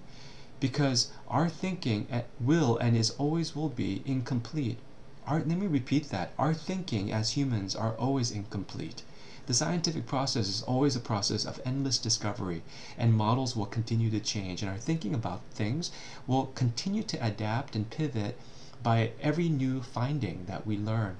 Because 0.59 1.11
our 1.27 1.49
thinking 1.49 2.07
will 2.39 2.77
and 2.77 2.97
is 2.97 3.11
always 3.11 3.55
will 3.55 3.69
be 3.69 4.01
incomplete. 4.05 4.77
Our, 5.25 5.39
let 5.39 5.57
me 5.57 5.67
repeat 5.67 6.09
that. 6.09 6.33
Our 6.37 6.53
thinking 6.53 7.11
as 7.11 7.31
humans 7.31 7.75
are 7.75 7.93
always 7.93 8.31
incomplete. 8.31 9.03
The 9.49 9.55
scientific 9.55 10.05
process 10.05 10.47
is 10.47 10.61
always 10.61 10.95
a 10.95 10.99
process 10.99 11.43
of 11.43 11.59
endless 11.65 11.97
discovery, 11.97 12.61
and 12.99 13.15
models 13.15 13.55
will 13.55 13.65
continue 13.65 14.11
to 14.11 14.19
change, 14.19 14.61
and 14.61 14.69
our 14.69 14.77
thinking 14.77 15.15
about 15.15 15.41
things 15.55 15.89
will 16.27 16.51
continue 16.53 17.01
to 17.01 17.25
adapt 17.25 17.75
and 17.75 17.89
pivot 17.89 18.37
by 18.83 19.13
every 19.19 19.49
new 19.49 19.81
finding 19.81 20.45
that 20.45 20.67
we 20.67 20.77
learn. 20.77 21.17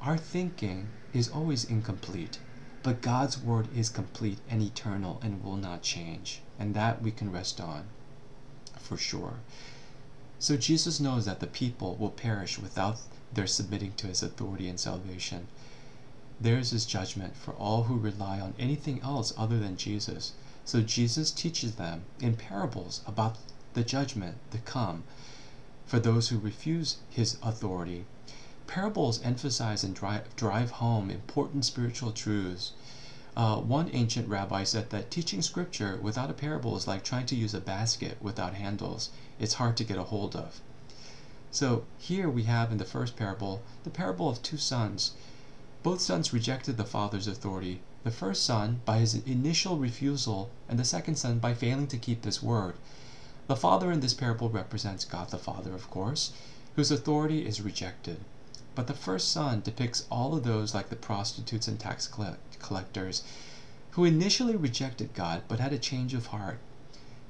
Our 0.00 0.18
thinking 0.18 0.88
is 1.12 1.28
always 1.28 1.62
incomplete, 1.62 2.40
but 2.82 3.00
God's 3.00 3.38
word 3.38 3.68
is 3.76 3.88
complete 3.90 4.40
and 4.50 4.60
eternal 4.60 5.20
and 5.22 5.44
will 5.44 5.56
not 5.56 5.82
change. 5.82 6.40
And 6.58 6.74
that 6.74 7.00
we 7.00 7.12
can 7.12 7.30
rest 7.30 7.60
on 7.60 7.84
for 8.80 8.96
sure. 8.96 9.34
So 10.40 10.56
Jesus 10.56 10.98
knows 10.98 11.26
that 11.26 11.38
the 11.38 11.46
people 11.46 11.94
will 11.94 12.10
perish 12.10 12.58
without 12.58 12.98
their 13.32 13.46
submitting 13.46 13.92
to 13.98 14.08
his 14.08 14.20
authority 14.20 14.68
and 14.68 14.80
salvation. 14.80 15.46
There 16.40 16.58
is 16.58 16.70
his 16.70 16.86
judgment 16.86 17.36
for 17.36 17.52
all 17.54 17.84
who 17.84 17.96
rely 17.98 18.40
on 18.40 18.54
anything 18.58 19.00
else 19.02 19.32
other 19.36 19.58
than 19.58 19.76
Jesus. 19.76 20.32
So 20.64 20.80
Jesus 20.80 21.30
teaches 21.30 21.76
them 21.76 22.04
in 22.20 22.36
parables 22.36 23.02
about 23.06 23.38
the 23.74 23.84
judgment 23.84 24.38
to 24.50 24.58
come 24.58 25.04
for 25.86 25.98
those 25.98 26.28
who 26.28 26.38
refuse 26.38 26.98
his 27.10 27.36
authority 27.42 28.06
Parables 28.66 29.20
emphasize 29.22 29.84
and 29.84 29.94
drive, 29.94 30.34
drive 30.36 30.70
home 30.72 31.10
important 31.10 31.64
spiritual 31.64 32.12
truths 32.12 32.72
Uh, 33.36 33.56
one 33.58 33.90
ancient 33.92 34.28
rabbi 34.28 34.64
said 34.64 34.90
that 34.90 35.10
teaching 35.10 35.42
scripture 35.42 35.98
without 36.02 36.30
a 36.30 36.34
parable 36.34 36.76
is 36.76 36.86
like 36.86 37.02
trying 37.04 37.26
to 37.26 37.36
use 37.36 37.52
a 37.54 37.60
basket 37.60 38.16
without 38.20 38.54
handles. 38.54 39.10
It's 39.38 39.54
hard 39.54 39.76
to 39.76 39.84
get 39.84 39.98
a 39.98 40.04
hold 40.04 40.34
of. 40.36 40.60
So 41.50 41.84
here 41.98 42.28
we 42.30 42.44
have 42.44 42.72
in 42.72 42.78
the 42.78 42.84
first 42.84 43.16
parable 43.16 43.62
the 43.84 43.90
parable 43.90 44.28
of 44.28 44.42
two 44.42 44.56
sons. 44.56 45.12
Both 45.84 46.00
sons 46.00 46.32
rejected 46.32 46.78
the 46.78 46.84
father's 46.86 47.26
authority. 47.26 47.82
The 48.04 48.10
first 48.10 48.44
son 48.44 48.80
by 48.86 49.00
his 49.00 49.16
initial 49.16 49.76
refusal, 49.76 50.48
and 50.66 50.78
the 50.78 50.84
second 50.84 51.16
son 51.16 51.40
by 51.40 51.52
failing 51.52 51.88
to 51.88 51.98
keep 51.98 52.24
his 52.24 52.42
word. 52.42 52.76
The 53.48 53.54
father 53.54 53.92
in 53.92 54.00
this 54.00 54.14
parable 54.14 54.48
represents 54.48 55.04
God 55.04 55.28
the 55.28 55.36
Father, 55.36 55.74
of 55.74 55.90
course, 55.90 56.32
whose 56.74 56.90
authority 56.90 57.44
is 57.44 57.60
rejected. 57.60 58.20
But 58.74 58.86
the 58.86 58.94
first 58.94 59.30
son 59.30 59.60
depicts 59.60 60.06
all 60.10 60.34
of 60.34 60.42
those 60.42 60.72
like 60.72 60.88
the 60.88 60.96
prostitutes 60.96 61.68
and 61.68 61.78
tax 61.78 62.08
collectors 62.58 63.22
who 63.90 64.06
initially 64.06 64.56
rejected 64.56 65.12
God 65.12 65.42
but 65.48 65.60
had 65.60 65.74
a 65.74 65.78
change 65.78 66.14
of 66.14 66.28
heart. 66.28 66.60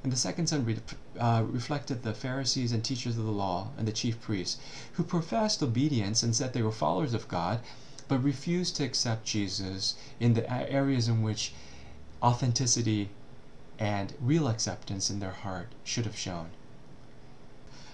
And 0.04 0.12
the 0.12 0.16
second 0.16 0.46
son 0.46 0.64
re 0.64 0.76
uh, 1.18 1.42
reflected 1.44 2.04
the 2.04 2.14
Pharisees 2.14 2.70
and 2.70 2.84
teachers 2.84 3.18
of 3.18 3.24
the 3.24 3.32
law 3.32 3.70
and 3.76 3.88
the 3.88 3.92
chief 3.92 4.20
priests 4.20 4.60
who 4.92 5.02
professed 5.02 5.60
obedience 5.60 6.22
and 6.22 6.36
said 6.36 6.52
they 6.52 6.62
were 6.62 6.70
followers 6.70 7.14
of 7.14 7.26
God 7.26 7.58
but 8.08 8.22
refused 8.22 8.76
to 8.76 8.84
accept 8.84 9.24
Jesus 9.24 9.96
in 10.20 10.34
the 10.34 10.50
areas 10.70 11.08
in 11.08 11.22
which 11.22 11.52
authenticity 12.22 13.10
and 13.78 14.14
real 14.20 14.48
acceptance 14.48 15.10
in 15.10 15.20
their 15.20 15.32
heart 15.32 15.68
should 15.84 16.04
have 16.04 16.16
shown. 16.16 16.50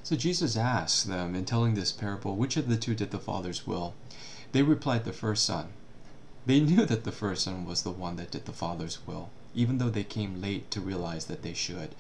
So 0.03 0.17
Jesus 0.17 0.57
asked 0.57 1.07
them 1.07 1.35
in 1.35 1.45
telling 1.45 1.75
this 1.75 1.93
parable, 1.93 2.35
which 2.35 2.57
of 2.57 2.69
the 2.69 2.77
two 2.77 2.95
did 2.95 3.11
the 3.11 3.19
Father's 3.19 3.67
will? 3.67 3.95
They 4.53 4.63
replied, 4.63 5.05
the 5.05 5.13
first 5.13 5.45
son. 5.45 5.69
They 6.47 6.61
knew 6.61 6.85
that 6.87 7.05
the 7.05 7.13
first 7.13 7.45
son 7.45 7.65
was 7.65 7.83
the 7.83 7.91
one 7.91 8.17
that 8.17 8.31
did 8.31 8.47
the 8.47 8.53
Father's 8.53 9.07
will, 9.07 9.31
even 9.55 9.79
though 9.79 9.91
they 9.91 10.05
came 10.05 10.41
late 10.41 10.71
to 10.73 10.81
realize 10.81 11.27
that 11.27 11.43
they 11.43 11.55
should. 11.55 11.95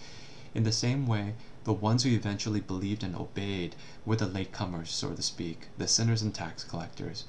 In 0.54 0.64
the 0.64 0.72
same 0.72 1.06
way, 1.06 1.34
the 1.64 1.72
ones 1.72 2.02
who 2.02 2.10
eventually 2.10 2.60
believed 2.60 3.04
and 3.04 3.14
obeyed 3.14 3.76
were 4.04 4.16
the 4.16 4.26
latecomers, 4.26 4.88
so 4.88 5.12
to 5.12 5.22
speak, 5.22 5.68
the 5.78 5.86
sinners 5.86 6.22
and 6.22 6.34
tax 6.34 6.64
collectors, 6.64 7.24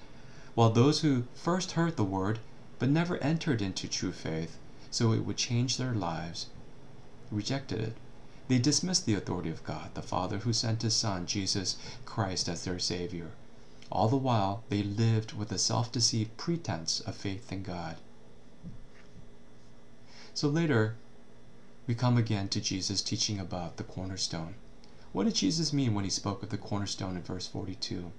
while 0.53 0.69
those 0.69 1.01
who 1.01 1.23
first 1.33 1.73
heard 1.73 1.95
the 1.95 2.03
word 2.03 2.39
but 2.79 2.89
never 2.89 3.17
entered 3.17 3.61
into 3.61 3.87
true 3.87 4.11
faith, 4.11 4.57
so 4.89 5.13
it 5.13 5.25
would 5.25 5.37
change 5.37 5.77
their 5.77 5.93
lives, 5.93 6.47
rejected 7.31 7.79
it. 7.79 7.97
They 8.47 8.59
dismissed 8.59 9.05
the 9.05 9.13
authority 9.13 9.49
of 9.49 9.63
God, 9.63 9.91
the 9.93 10.01
Father 10.01 10.39
who 10.39 10.51
sent 10.51 10.81
his 10.81 10.95
Son, 10.95 11.25
Jesus 11.25 11.77
Christ, 12.03 12.49
as 12.49 12.65
their 12.65 12.79
Savior. 12.79 13.31
All 13.89 14.09
the 14.09 14.17
while, 14.17 14.63
they 14.69 14.83
lived 14.83 15.33
with 15.33 15.51
a 15.51 15.57
self 15.57 15.91
deceived 15.91 16.35
pretense 16.37 16.99
of 17.01 17.15
faith 17.15 17.51
in 17.51 17.63
God. 17.63 17.97
So 20.33 20.49
later, 20.49 20.95
we 21.87 21.95
come 21.95 22.17
again 22.17 22.47
to 22.49 22.61
Jesus 22.61 23.01
teaching 23.01 23.39
about 23.39 23.77
the 23.77 23.83
cornerstone. 23.83 24.55
What 25.11 25.25
did 25.25 25.35
Jesus 25.35 25.73
mean 25.73 25.93
when 25.93 26.03
he 26.03 26.09
spoke 26.09 26.41
of 26.41 26.49
the 26.49 26.57
cornerstone 26.57 27.15
in 27.15 27.23
verse 27.23 27.47
42? 27.47 28.11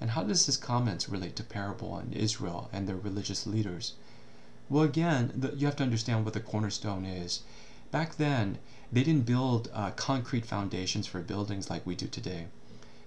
And 0.00 0.10
how 0.10 0.24
does 0.24 0.46
his 0.46 0.56
comments 0.56 1.08
relate 1.08 1.36
to 1.36 1.42
parable 1.42 1.96
and 1.96 2.12
Israel 2.14 2.68
and 2.72 2.86
their 2.86 2.96
religious 2.96 3.46
leaders? 3.46 3.94
Well, 4.68 4.84
again, 4.84 5.32
the, 5.34 5.54
you 5.56 5.66
have 5.66 5.76
to 5.76 5.84
understand 5.84 6.24
what 6.24 6.34
the 6.34 6.40
cornerstone 6.40 7.06
is. 7.06 7.42
Back 7.90 8.16
then, 8.16 8.58
they 8.92 9.02
didn't 9.02 9.26
build 9.26 9.70
uh, 9.72 9.92
concrete 9.92 10.44
foundations 10.44 11.06
for 11.06 11.20
buildings 11.20 11.70
like 11.70 11.86
we 11.86 11.94
do 11.94 12.06
today. 12.06 12.46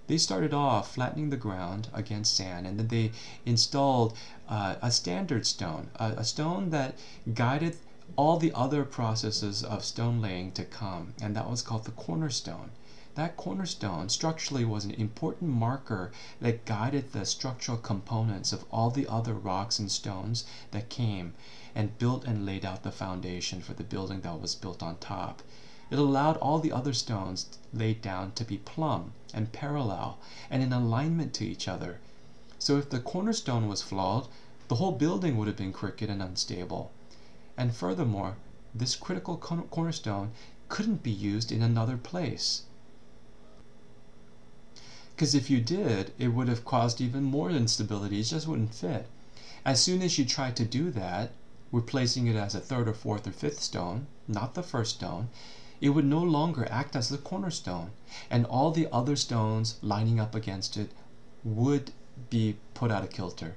They 0.06 0.18
started 0.18 0.52
off 0.52 0.94
flattening 0.94 1.30
the 1.30 1.36
ground 1.36 1.88
against 1.92 2.34
sand, 2.34 2.66
and 2.66 2.78
then 2.78 2.88
they 2.88 3.12
installed 3.46 4.16
uh, 4.48 4.74
a 4.82 4.90
standard 4.90 5.46
stone, 5.46 5.90
a, 5.96 6.14
a 6.16 6.24
stone 6.24 6.70
that 6.70 6.98
guided 7.32 7.76
all 8.16 8.36
the 8.36 8.52
other 8.52 8.84
processes 8.84 9.62
of 9.62 9.84
stone 9.84 10.20
laying 10.20 10.50
to 10.52 10.64
come, 10.64 11.14
and 11.22 11.36
that 11.36 11.48
was 11.48 11.62
called 11.62 11.84
the 11.84 11.92
cornerstone. 11.92 12.70
That 13.16 13.36
cornerstone 13.36 14.08
structurally 14.08 14.64
was 14.64 14.84
an 14.84 14.92
important 14.92 15.50
marker 15.50 16.12
that 16.40 16.64
guided 16.64 17.12
the 17.12 17.26
structural 17.26 17.76
components 17.76 18.52
of 18.52 18.64
all 18.70 18.90
the 18.90 19.08
other 19.08 19.34
rocks 19.34 19.80
and 19.80 19.90
stones 19.90 20.44
that 20.70 20.90
came 20.90 21.34
and 21.74 21.98
built 21.98 22.24
and 22.24 22.46
laid 22.46 22.64
out 22.64 22.84
the 22.84 22.92
foundation 22.92 23.62
for 23.62 23.72
the 23.72 23.82
building 23.82 24.20
that 24.20 24.40
was 24.40 24.54
built 24.54 24.80
on 24.80 24.96
top. 24.98 25.42
It 25.90 25.98
allowed 25.98 26.36
all 26.36 26.60
the 26.60 26.70
other 26.70 26.92
stones 26.92 27.46
laid 27.74 28.00
down 28.00 28.30
to 28.34 28.44
be 28.44 28.58
plumb 28.58 29.12
and 29.34 29.52
parallel 29.52 30.18
and 30.48 30.62
in 30.62 30.72
alignment 30.72 31.34
to 31.34 31.44
each 31.44 31.66
other. 31.66 31.98
So 32.60 32.76
if 32.76 32.90
the 32.90 33.00
cornerstone 33.00 33.66
was 33.66 33.82
flawed, 33.82 34.28
the 34.68 34.76
whole 34.76 34.92
building 34.92 35.36
would 35.36 35.48
have 35.48 35.56
been 35.56 35.72
crooked 35.72 36.08
and 36.08 36.22
unstable. 36.22 36.92
And 37.56 37.74
furthermore, 37.74 38.36
this 38.72 38.94
critical 38.94 39.36
cornerstone 39.36 40.30
couldn't 40.68 41.02
be 41.02 41.10
used 41.10 41.50
in 41.50 41.60
another 41.60 41.96
place. 41.96 42.62
Because 45.20 45.34
if 45.34 45.50
you 45.50 45.60
did, 45.60 46.12
it 46.18 46.28
would 46.28 46.48
have 46.48 46.64
caused 46.64 46.98
even 46.98 47.24
more 47.24 47.50
instability. 47.50 48.20
It 48.20 48.22
just 48.22 48.48
wouldn't 48.48 48.74
fit. 48.74 49.06
As 49.66 49.78
soon 49.82 50.00
as 50.00 50.18
you 50.18 50.24
tried 50.24 50.56
to 50.56 50.64
do 50.64 50.90
that, 50.92 51.32
replacing 51.70 52.26
it 52.26 52.36
as 52.36 52.54
a 52.54 52.58
third 52.58 52.88
or 52.88 52.94
fourth 52.94 53.26
or 53.26 53.32
fifth 53.32 53.60
stone, 53.60 54.06
not 54.26 54.54
the 54.54 54.62
first 54.62 54.94
stone, 54.94 55.28
it 55.78 55.90
would 55.90 56.06
no 56.06 56.22
longer 56.22 56.66
act 56.70 56.96
as 56.96 57.10
the 57.10 57.18
cornerstone, 57.18 57.90
and 58.30 58.46
all 58.46 58.70
the 58.70 58.88
other 58.90 59.14
stones 59.14 59.76
lining 59.82 60.18
up 60.18 60.34
against 60.34 60.78
it 60.78 60.90
would 61.44 61.92
be 62.30 62.56
put 62.72 62.90
out 62.90 63.04
of 63.04 63.10
kilter. 63.10 63.56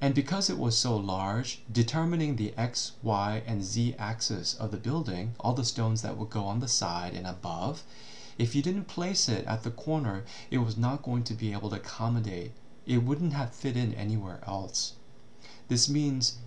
And 0.00 0.14
because 0.14 0.48
it 0.48 0.58
was 0.58 0.78
so 0.78 0.96
large, 0.96 1.60
determining 1.72 2.36
the 2.36 2.54
x, 2.56 2.92
y, 3.02 3.42
and 3.48 3.64
z 3.64 3.96
axis 3.98 4.54
of 4.54 4.70
the 4.70 4.76
building, 4.76 5.34
all 5.40 5.54
the 5.54 5.64
stones 5.64 6.02
that 6.02 6.16
would 6.16 6.30
go 6.30 6.44
on 6.44 6.60
the 6.60 6.68
side 6.68 7.14
and 7.14 7.26
above, 7.26 7.82
if 8.38 8.54
you 8.54 8.62
didn't 8.62 8.86
place 8.86 9.28
it 9.28 9.46
at 9.46 9.62
the 9.62 9.70
corner, 9.70 10.24
it 10.50 10.58
was 10.58 10.76
not 10.76 11.02
going 11.02 11.24
to 11.24 11.34
be 11.34 11.52
able 11.52 11.70
to 11.70 11.76
accommodate. 11.76 12.52
It 12.86 13.02
wouldn't 13.02 13.32
have 13.32 13.54
fit 13.54 13.76
in 13.76 13.94
anywhere 13.94 14.40
else. 14.46 14.94
This 15.68 15.88
means 15.88 16.38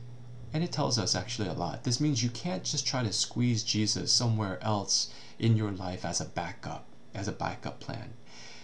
and 0.54 0.64
it 0.64 0.72
tells 0.72 0.98
us 0.98 1.16
actually 1.16 1.50
a 1.50 1.54
lot. 1.54 1.84
This 1.84 2.00
means 2.00 2.24
you 2.24 2.30
can't 2.30 2.64
just 2.64 2.88
try 2.88 3.04
to 3.04 3.12
squeeze 3.12 3.64
Jesus 3.64 4.12
somewhere 4.12 4.64
else 4.64 5.12
in 5.38 5.58
your 5.58 5.72
life 5.72 6.06
as 6.06 6.22
a 6.22 6.26
backup, 6.26 6.86
as 7.14 7.28
a 7.28 7.34
backup 7.34 7.80
plan. 7.80 8.14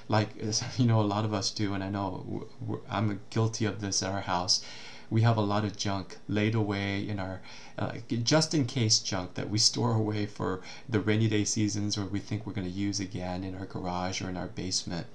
Like, 0.07 0.29
you 0.77 0.85
know, 0.85 1.01
a 1.01 1.03
lot 1.03 1.25
of 1.25 1.33
us 1.33 1.51
do, 1.51 1.73
and 1.73 1.83
I 1.83 1.89
know 1.89 2.47
I'm 2.89 3.21
guilty 3.29 3.65
of 3.65 3.81
this 3.81 4.01
at 4.01 4.11
our 4.11 4.21
house. 4.21 4.63
We 5.09 5.21
have 5.21 5.37
a 5.37 5.41
lot 5.41 5.65
of 5.65 5.77
junk 5.77 6.17
laid 6.27 6.55
away 6.55 7.07
in 7.07 7.19
our, 7.19 7.41
uh, 7.77 7.93
just 8.23 8.53
in 8.53 8.65
case 8.65 8.99
junk 8.99 9.33
that 9.35 9.49
we 9.49 9.57
store 9.69 9.93
away 9.93 10.25
for 10.25 10.61
the 10.87 10.99
rainy 10.99 11.27
day 11.27 11.45
seasons 11.45 11.97
or 11.97 12.05
we 12.05 12.19
think 12.19 12.45
we're 12.45 12.53
going 12.53 12.67
to 12.67 12.73
use 12.73 12.99
again 12.99 13.43
in 13.43 13.55
our 13.55 13.65
garage 13.65 14.21
or 14.21 14.29
in 14.29 14.37
our 14.37 14.47
basement. 14.47 15.07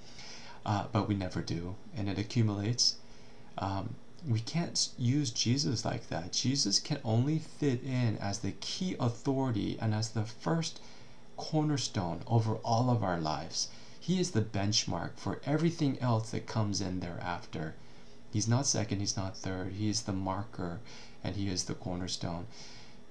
Uh, 0.65 0.85
but 0.91 1.07
we 1.07 1.15
never 1.15 1.41
do, 1.41 1.75
and 1.95 2.09
it 2.09 2.17
accumulates. 2.17 2.95
Um, 3.57 3.95
we 4.27 4.39
can't 4.41 4.89
use 4.97 5.31
Jesus 5.31 5.85
like 5.85 6.09
that. 6.09 6.33
Jesus 6.33 6.79
can 6.79 6.99
only 7.03 7.39
fit 7.39 7.81
in 7.83 8.17
as 8.17 8.39
the 8.39 8.51
key 8.51 8.95
authority 8.99 9.77
and 9.79 9.93
as 9.93 10.09
the 10.09 10.25
first 10.25 10.79
cornerstone 11.37 12.21
over 12.27 12.55
all 12.55 12.89
of 12.89 13.01
our 13.01 13.19
lives. 13.19 13.69
He 13.99 14.19
is 14.19 14.31
the 14.31 14.41
benchmark 14.41 15.11
for 15.15 15.41
everything 15.45 15.97
else 15.99 16.31
that 16.31 16.47
comes 16.47 16.81
in 16.81 16.99
thereafter. 16.99 17.75
He's 18.31 18.47
not 18.47 18.67
second, 18.67 18.99
he's 18.99 19.17
not 19.17 19.37
third. 19.37 19.73
He 19.73 19.89
is 19.89 20.03
the 20.03 20.13
marker 20.13 20.79
and 21.23 21.35
he 21.35 21.49
is 21.49 21.63
the 21.63 21.73
cornerstone. 21.73 22.47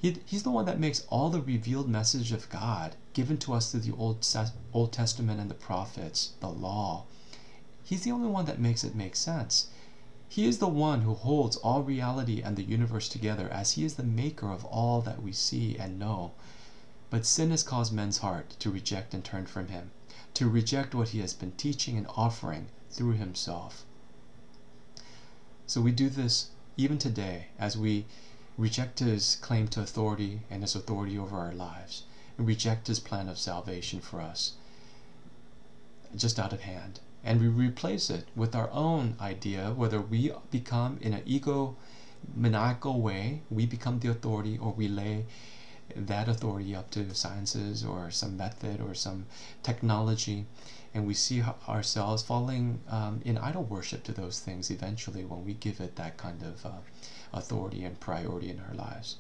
He, 0.01 0.19
he's 0.25 0.45
the 0.45 0.51
one 0.51 0.65
that 0.67 0.79
makes 0.79 1.05
all 1.11 1.29
the 1.29 1.43
revealed 1.43 1.89
message 1.89 2.31
of 2.31 2.49
God 2.49 2.95
given 3.15 3.37
to 3.39 3.53
us 3.53 3.71
through 3.73 3.81
the 3.81 3.97
Old, 3.97 4.25
Old 4.73 4.93
Testament 4.93 5.41
and 5.41 5.51
the 5.51 5.55
prophets, 5.55 6.35
the 6.39 6.49
law. 6.49 7.05
He's 7.83 8.03
the 8.03 8.13
only 8.13 8.29
one 8.29 8.45
that 8.45 8.61
makes 8.61 8.85
it 8.85 8.95
make 8.95 9.17
sense. 9.17 9.69
He 10.29 10.47
is 10.47 10.59
the 10.59 10.69
one 10.69 11.01
who 11.01 11.15
holds 11.15 11.57
all 11.57 11.83
reality 11.83 12.43
and 12.43 12.55
the 12.55 12.63
universe 12.63 13.09
together, 13.09 13.49
as 13.49 13.73
he 13.73 13.85
is 13.85 13.95
the 13.95 14.03
maker 14.03 14.53
of 14.53 14.65
all 14.67 15.01
that 15.01 15.23
we 15.23 15.33
see 15.33 15.77
and 15.77 15.99
know. 15.99 16.33
But 17.11 17.25
sin 17.25 17.51
has 17.51 17.63
caused 17.63 17.93
men's 17.93 18.19
heart 18.19 18.51
to 18.61 18.71
reject 18.71 19.15
and 19.15 19.25
turn 19.25 19.47
from 19.47 19.69
him, 19.69 19.91
to 20.35 20.49
reject 20.49 20.95
what 20.95 21.09
he 21.09 21.21
has 21.21 21.33
been 21.33 21.53
teaching 21.53 21.97
and 21.97 22.07
offering 22.15 22.69
through 22.91 23.15
himself. 23.15 23.87
So 25.69 25.81
we 25.81 25.93
do 25.93 26.09
this 26.09 26.51
even 26.77 26.99
today 26.99 27.47
as 27.59 27.79
we 27.79 28.07
reject 28.57 28.99
his 28.99 29.37
claim 29.37 29.69
to 29.69 29.81
authority 29.81 30.41
and 30.51 30.63
his 30.63 30.75
authority 30.75 31.17
over 31.17 31.39
our 31.39 31.53
lives, 31.53 32.03
and 32.37 32.47
reject 32.47 32.89
his 32.89 32.99
plan 32.99 33.29
of 33.29 33.39
salvation 33.39 34.01
for 34.01 34.21
us 34.21 34.55
just 36.17 36.41
out 36.41 36.53
of 36.53 36.63
hand 36.63 36.99
and 37.23 37.41
we 37.41 37.49
replace 37.49 38.09
it 38.09 38.25
with 38.35 38.55
our 38.55 38.71
own 38.71 39.15
idea, 39.21 39.73
whether 39.73 40.01
we 40.01 40.33
become 40.51 40.99
in 41.01 41.13
an 41.13 41.23
ego 41.27 41.77
maniacal 42.35 43.01
way, 43.01 43.43
we 43.51 43.67
become 43.67 43.99
the 43.99 44.09
authority, 44.09 44.57
or 44.57 44.73
we 44.73 44.89
lay 44.89 45.27
that 45.95 46.29
authority 46.29 46.75
up 46.75 46.91
to 46.91 47.15
sciences 47.15 47.85
or 47.85 48.11
some 48.11 48.37
method 48.37 48.81
or 48.81 48.95
some 48.95 49.27
technology. 49.63 50.47
And 50.95 51.07
we 51.07 51.15
see 51.15 51.43
ourselves 51.69 52.23
falling 52.23 52.81
um, 52.89 53.21
in 53.25 53.39
idol 53.39 53.63
worship 53.63 54.05
to 54.05 54.13
those 54.13 54.41
things 54.41 54.71
eventually 54.71 55.25
when 55.25 55.45
we 55.45 55.55
give 55.55 55.81
it 55.81 55.97
that 55.97 56.17
kind 56.17 56.43
of 56.43 56.65
uh, 56.65 56.71
authority 57.33 57.85
and 57.85 58.01
priority 58.01 58.51
in 58.51 58.61
our 58.69 58.75
lives. 58.75 59.17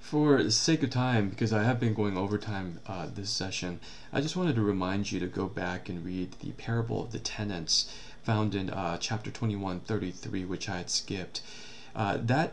For 0.00 0.40
the 0.40 0.52
sake 0.52 0.84
of 0.84 0.90
time, 0.90 1.30
because 1.30 1.52
I 1.52 1.64
have 1.64 1.80
been 1.80 1.92
going 1.92 2.16
overtime 2.16 2.78
uh, 2.86 3.08
this 3.12 3.28
session, 3.28 3.80
I 4.12 4.20
just 4.20 4.36
wanted 4.36 4.54
to 4.54 4.62
remind 4.62 5.10
you 5.10 5.18
to 5.18 5.26
go 5.26 5.48
back 5.48 5.88
and 5.88 6.04
read 6.04 6.36
the 6.38 6.52
parable 6.52 7.02
of 7.02 7.10
the 7.10 7.18
tenants 7.18 7.92
found 8.22 8.54
in 8.54 8.70
uh, 8.70 8.98
chapter 8.98 9.32
21, 9.32 9.80
33, 9.80 10.44
which 10.44 10.68
I 10.68 10.76
had 10.78 10.90
skipped. 10.90 11.40
Uh, 11.94 12.18
that 12.20 12.52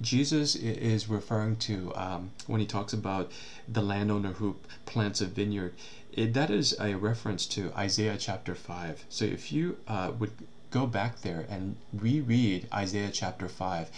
Jesus 0.00 0.54
is 0.56 1.08
referring 1.08 1.56
to 1.56 1.92
um, 1.94 2.30
when 2.46 2.60
he 2.60 2.66
talks 2.66 2.92
about 2.92 3.30
the 3.68 3.82
landowner 3.82 4.32
who 4.32 4.56
plants 4.86 5.20
a 5.20 5.26
vineyard. 5.26 5.74
It, 6.16 6.32
that 6.34 6.48
is 6.48 6.78
a 6.78 6.94
reference 6.94 7.44
to 7.46 7.72
Isaiah 7.76 8.16
chapter 8.16 8.54
5. 8.54 9.04
So 9.08 9.24
if 9.24 9.50
you 9.50 9.78
uh, 9.88 10.12
would 10.16 10.30
go 10.70 10.86
back 10.86 11.22
there 11.22 11.44
and 11.48 11.74
reread 11.92 12.68
Isaiah 12.72 13.10
chapter 13.10 13.48
5, 13.48 13.90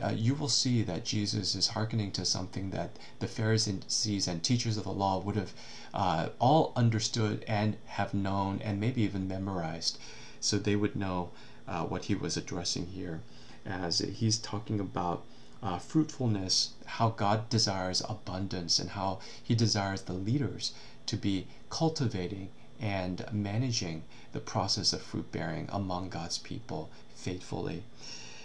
uh, 0.00 0.12
you 0.14 0.36
will 0.36 0.48
see 0.48 0.82
that 0.82 1.04
Jesus 1.04 1.56
is 1.56 1.68
hearkening 1.68 2.12
to 2.12 2.24
something 2.24 2.70
that 2.70 2.90
the 3.18 3.26
Pharisees 3.26 4.28
and 4.28 4.44
teachers 4.44 4.76
of 4.76 4.84
the 4.84 4.92
law 4.92 5.18
would 5.18 5.34
have 5.34 5.54
uh, 5.92 6.28
all 6.38 6.72
understood 6.76 7.44
and 7.48 7.76
have 7.86 8.14
known 8.14 8.60
and 8.62 8.78
maybe 8.78 9.02
even 9.02 9.26
memorized. 9.26 9.98
So 10.38 10.58
they 10.58 10.76
would 10.76 10.94
know 10.94 11.30
uh, 11.66 11.82
what 11.84 12.04
he 12.04 12.14
was 12.14 12.36
addressing 12.36 12.86
here 12.86 13.22
as 13.64 13.98
he's 13.98 14.38
talking 14.38 14.78
about 14.78 15.24
uh, 15.62 15.78
fruitfulness, 15.78 16.74
how 16.84 17.08
God 17.08 17.48
desires 17.48 18.02
abundance, 18.08 18.78
and 18.78 18.90
how 18.90 19.18
he 19.42 19.56
desires 19.56 20.02
the 20.02 20.12
leaders 20.12 20.72
to 21.06 21.16
be 21.16 21.46
cultivating 21.70 22.50
and 22.80 23.24
managing 23.32 24.02
the 24.32 24.40
process 24.40 24.92
of 24.92 25.02
fruit 25.02 25.32
bearing 25.32 25.68
among 25.72 26.10
God's 26.10 26.38
people 26.38 26.90
faithfully. 27.14 27.84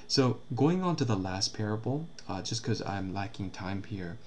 So, 0.08 0.40
going 0.56 0.84
on 0.84 0.96
to 0.98 1.06
the 1.06 1.16
last 1.16 1.54
parable, 1.54 2.08
uh, 2.28 2.42
just 2.42 2.64
because 2.64 2.82
I'm 2.82 3.14
lacking 3.14 3.52
time 3.52 3.84
here. 3.84 4.18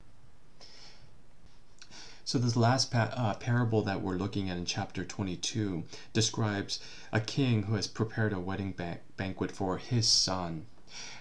So, 2.24 2.38
this 2.38 2.56
last 2.56 2.90
pa- 2.90 3.12
uh, 3.14 3.34
parable 3.34 3.82
that 3.82 4.00
we're 4.00 4.16
looking 4.16 4.48
at 4.48 4.56
in 4.56 4.64
chapter 4.64 5.04
22 5.04 5.84
describes 6.14 6.80
a 7.12 7.20
king 7.20 7.64
who 7.64 7.74
has 7.74 7.86
prepared 7.86 8.32
a 8.32 8.40
wedding 8.40 8.72
ba- 8.72 9.00
banquet 9.18 9.52
for 9.52 9.76
his 9.76 10.08
son. 10.08 10.64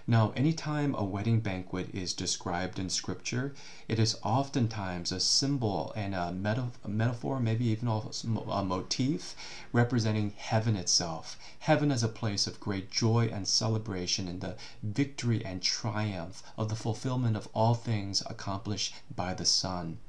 Now, 0.05 0.33
anytime 0.35 0.93
a 0.95 1.03
wedding 1.05 1.39
banquet 1.39 1.95
is 1.95 2.11
described 2.13 2.77
in 2.77 2.89
Scripture, 2.89 3.55
it 3.87 3.99
is 3.99 4.17
oftentimes 4.21 5.13
a 5.13 5.19
symbol 5.21 5.93
and 5.95 6.13
a, 6.13 6.29
meta- 6.29 6.71
a 6.83 6.89
metaphor, 6.89 7.39
maybe 7.39 7.67
even 7.67 7.87
a 7.87 8.63
motif, 8.63 9.33
representing 9.71 10.33
heaven 10.35 10.75
itself. 10.75 11.37
Heaven 11.59 11.89
as 11.89 12.03
a 12.03 12.09
place 12.09 12.47
of 12.47 12.59
great 12.59 12.91
joy 12.91 13.29
and 13.31 13.47
celebration 13.47 14.27
in 14.27 14.39
the 14.39 14.57
victory 14.83 15.41
and 15.45 15.61
triumph 15.61 16.43
of 16.57 16.67
the 16.67 16.75
fulfillment 16.75 17.37
of 17.37 17.47
all 17.53 17.73
things 17.73 18.21
accomplished 18.25 18.93
by 19.15 19.33
the 19.33 19.45
Son. 19.45 19.99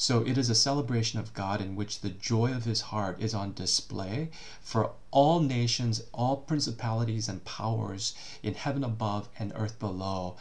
So 0.00 0.24
it 0.24 0.38
is 0.38 0.48
a 0.48 0.54
celebration 0.54 1.18
of 1.18 1.34
God 1.34 1.60
in 1.60 1.74
which 1.74 2.02
the 2.02 2.10
joy 2.10 2.52
of 2.52 2.66
his 2.66 2.82
heart 2.82 3.20
is 3.20 3.34
on 3.34 3.52
display 3.52 4.30
for 4.60 4.92
all 5.10 5.40
nations, 5.40 6.02
all 6.14 6.36
principalities 6.36 7.28
and 7.28 7.44
powers 7.44 8.14
in 8.40 8.54
heaven 8.54 8.84
above 8.84 9.28
and 9.40 9.52
earth 9.56 9.80
below 9.80 10.36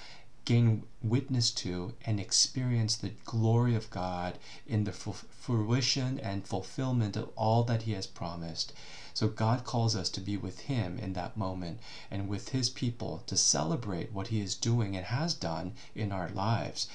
gain 0.46 0.84
witness 1.02 1.50
to 1.52 1.96
and 2.06 2.20
experience 2.20 2.96
the 2.96 3.10
glory 3.26 3.74
of 3.74 3.90
God 3.90 4.38
in 4.68 4.84
the 4.84 4.92
fruition 4.92 6.20
and 6.20 6.48
fulfillment 6.48 7.18
of 7.18 7.32
all 7.36 7.64
that 7.64 7.82
He 7.82 7.94
has 7.94 8.06
promised. 8.06 8.74
So 9.16 9.28
God 9.28 9.64
calls 9.64 9.96
us 9.96 10.10
to 10.12 10.22
be 10.22 10.38
with 10.38 10.60
Him 10.60 11.00
in 11.00 11.14
that 11.14 11.36
moment 11.36 11.80
and 12.12 12.30
with 12.30 12.50
His 12.50 12.70
people 12.70 13.24
to 13.26 13.36
celebrate 13.36 14.14
what 14.14 14.28
He 14.28 14.40
is 14.40 14.54
doing 14.54 14.96
and 14.96 15.08
has 15.08 15.34
done 15.34 15.74
in 15.96 16.12
our 16.12 16.30
lives 16.30 16.88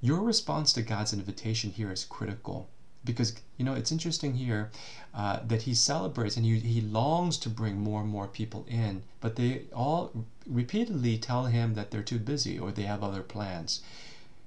your 0.00 0.20
response 0.22 0.72
to 0.72 0.82
God's 0.82 1.12
invitation 1.12 1.70
here 1.70 1.90
is 1.90 2.04
critical 2.04 2.68
because 3.04 3.34
you 3.56 3.64
know 3.64 3.74
it's 3.74 3.92
interesting 3.92 4.34
here 4.34 4.70
uh, 5.14 5.40
that 5.46 5.62
he 5.62 5.74
celebrates 5.74 6.36
and 6.36 6.44
he, 6.44 6.58
he 6.58 6.80
longs 6.80 7.38
to 7.38 7.48
bring 7.48 7.80
more 7.80 8.02
and 8.02 8.10
more 8.10 8.28
people 8.28 8.66
in 8.68 9.02
but 9.20 9.36
they 9.36 9.62
all 9.74 10.12
repeatedly 10.46 11.16
tell 11.18 11.46
him 11.46 11.74
that 11.74 11.90
they're 11.90 12.02
too 12.02 12.18
busy 12.18 12.58
or 12.58 12.70
they 12.70 12.82
have 12.82 13.02
other 13.02 13.22
plans. 13.22 13.80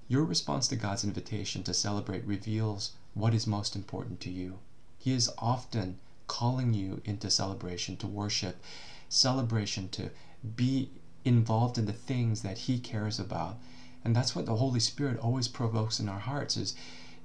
Your 0.07 0.23
response 0.23 0.67
to 0.69 0.75
god's 0.75 1.03
invitation 1.03 1.63
to 1.63 1.73
celebrate 1.73 2.25
reveals 2.25 2.91
what 3.13 3.33
is 3.33 3.47
most 3.47 3.75
important 3.75 4.19
to 4.21 4.29
you. 4.29 4.59
He 4.99 5.11
is 5.11 5.29
often 5.37 5.99
calling 6.27 6.73
you 6.73 7.01
into 7.03 7.29
celebration 7.29 7.97
to 7.97 8.07
worship 8.07 8.63
celebration 9.09 9.89
to 9.89 10.11
be 10.55 10.89
involved 11.25 11.77
in 11.77 11.85
the 11.85 11.93
things 11.93 12.41
that 12.41 12.57
he 12.57 12.79
cares 12.79 13.19
about 13.19 13.57
and 14.03 14.15
that's 14.15 14.35
what 14.35 14.45
the 14.45 14.55
Holy 14.55 14.79
Spirit 14.79 15.19
always 15.19 15.47
provokes 15.47 15.99
in 15.99 16.09
our 16.09 16.19
hearts 16.19 16.57
is 16.57 16.75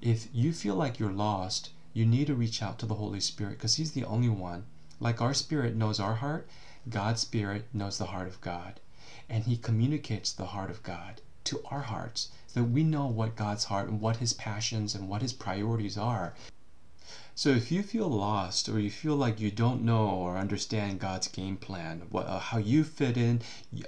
if 0.03 0.29
you 0.33 0.53
feel 0.53 0.75
like 0.75 0.99
you're 0.99 1.13
lost, 1.13 1.71
you 1.93 2.05
need 2.05 2.27
to 2.27 2.35
reach 2.35 2.63
out 2.63 2.79
to 2.79 2.87
the 2.87 2.95
Holy 2.97 3.21
Spirit 3.21 3.53
because 3.53 3.77
He's 3.77 3.93
the 3.93 4.05
only 4.05 4.29
one. 4.29 4.65
Like 5.01 5.21
our 5.21 5.35
spirit 5.35 5.75
knows 5.75 5.99
our 5.99 6.17
heart, 6.17 6.49
God's 6.89 7.23
spirit 7.23 7.67
knows 7.73 7.99
the 7.99 8.07
heart 8.07 8.29
of 8.29 8.41
God. 8.41 8.81
And 9.29 9.45
He 9.45 9.57
communicates 9.57 10.33
the 10.33 10.47
heart 10.47 10.71
of 10.71 10.83
God 10.83 11.23
to 11.45 11.63
our 11.71 11.81
hearts 11.81 12.29
so 12.47 12.61
that 12.61 12.71
we 12.71 12.85
know 12.85 13.07
what 13.07 13.37
God's 13.37 13.65
heart 13.65 13.89
and 13.89 14.01
what 14.01 14.19
His 14.19 14.33
passions 14.35 14.95
and 14.95 15.09
what 15.09 15.23
His 15.23 15.33
priorities 15.33 15.97
are. 15.97 16.35
So 17.39 17.51
if 17.51 17.71
you 17.71 17.83
feel 17.83 18.09
lost 18.09 18.67
or 18.67 18.81
you 18.81 18.91
feel 18.91 19.15
like 19.15 19.41
you 19.41 19.51
don't 19.51 19.83
know 19.83 20.09
or 20.09 20.39
understand 20.39 21.01
God's 21.01 21.29
game 21.29 21.59
plan, 21.59 22.05
what, 22.09 22.27
uh, 22.27 22.39
how 22.39 22.57
you 22.57 22.83
fit 22.83 23.19
in, 23.19 23.43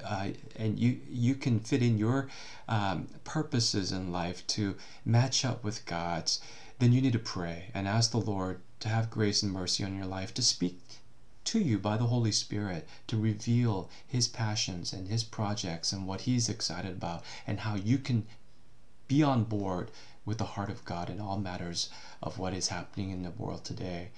uh, 0.05 0.29
and 0.55 0.79
you 0.79 1.01
you 1.09 1.35
can 1.35 1.59
fit 1.59 1.83
in 1.83 1.97
your 1.97 2.29
um, 2.69 3.09
purposes 3.25 3.91
in 3.91 4.13
life 4.13 4.47
to 4.49 4.77
match 5.03 5.47
up 5.47 5.65
with 5.65 5.87
God's, 5.87 6.43
then 6.79 6.93
you 6.93 7.01
need 7.01 7.15
to 7.15 7.19
pray 7.19 7.71
and 7.73 7.89
ask 7.89 8.11
the 8.11 8.21
Lord 8.21 8.61
to 8.81 8.91
have 8.91 9.09
grace 9.09 9.43
and 9.43 9.51
mercy 9.51 9.83
on 9.83 9.97
your 9.97 10.05
life 10.05 10.35
to 10.35 10.43
speak 10.43 10.79
to 11.45 11.59
you 11.59 11.79
by 11.79 11.97
the 11.97 12.09
Holy 12.09 12.33
Spirit 12.33 12.87
to 13.07 13.17
reveal 13.17 13.89
His 14.07 14.29
passions 14.29 14.93
and 14.93 15.09
His 15.09 15.25
projects 15.25 15.91
and 15.91 16.07
what 16.07 16.21
He's 16.29 16.51
excited 16.51 16.93
about 16.93 17.25
and 17.47 17.61
how 17.61 17.77
you 17.77 17.97
can 17.97 18.27
be 19.07 19.23
on 19.23 19.45
board 19.45 19.91
with 20.29 20.37
the 20.37 20.45
heart 20.45 20.69
of 20.69 20.85
God 20.85 21.09
in 21.09 21.21
all 21.21 21.39
matters 21.39 21.89
of 22.23 22.39
what 22.39 22.53
is 22.53 22.69
happening 22.69 23.09
in 23.09 23.23
the 23.23 23.31
world 23.31 23.65
today. 23.65 24.11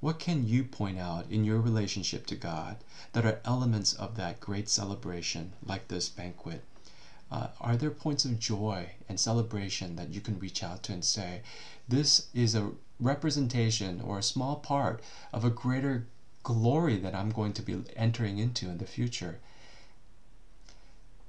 What 0.00 0.18
can 0.18 0.46
you 0.46 0.62
point 0.62 0.98
out 0.98 1.30
in 1.30 1.44
your 1.44 1.58
relationship 1.62 2.26
to 2.26 2.36
God 2.36 2.76
that 3.14 3.24
are 3.24 3.40
elements 3.42 3.94
of 3.94 4.16
that 4.16 4.38
great 4.38 4.68
celebration, 4.68 5.54
like 5.64 5.88
this 5.88 6.10
banquet? 6.10 6.62
Uh, 7.30 7.48
are 7.58 7.74
there 7.74 7.90
points 7.90 8.26
of 8.26 8.38
joy 8.38 8.90
and 9.08 9.18
celebration 9.18 9.96
that 9.96 10.10
you 10.10 10.20
can 10.20 10.38
reach 10.38 10.62
out 10.62 10.82
to 10.82 10.92
and 10.92 11.02
say, 11.02 11.40
This 11.88 12.26
is 12.34 12.54
a 12.54 12.72
representation 13.00 14.02
or 14.02 14.18
a 14.18 14.22
small 14.22 14.56
part 14.56 15.02
of 15.32 15.42
a 15.42 15.50
greater 15.50 16.06
glory 16.42 16.98
that 16.98 17.14
I'm 17.14 17.30
going 17.30 17.54
to 17.54 17.62
be 17.62 17.82
entering 17.96 18.36
into 18.36 18.68
in 18.68 18.76
the 18.76 18.84
future? 18.84 19.40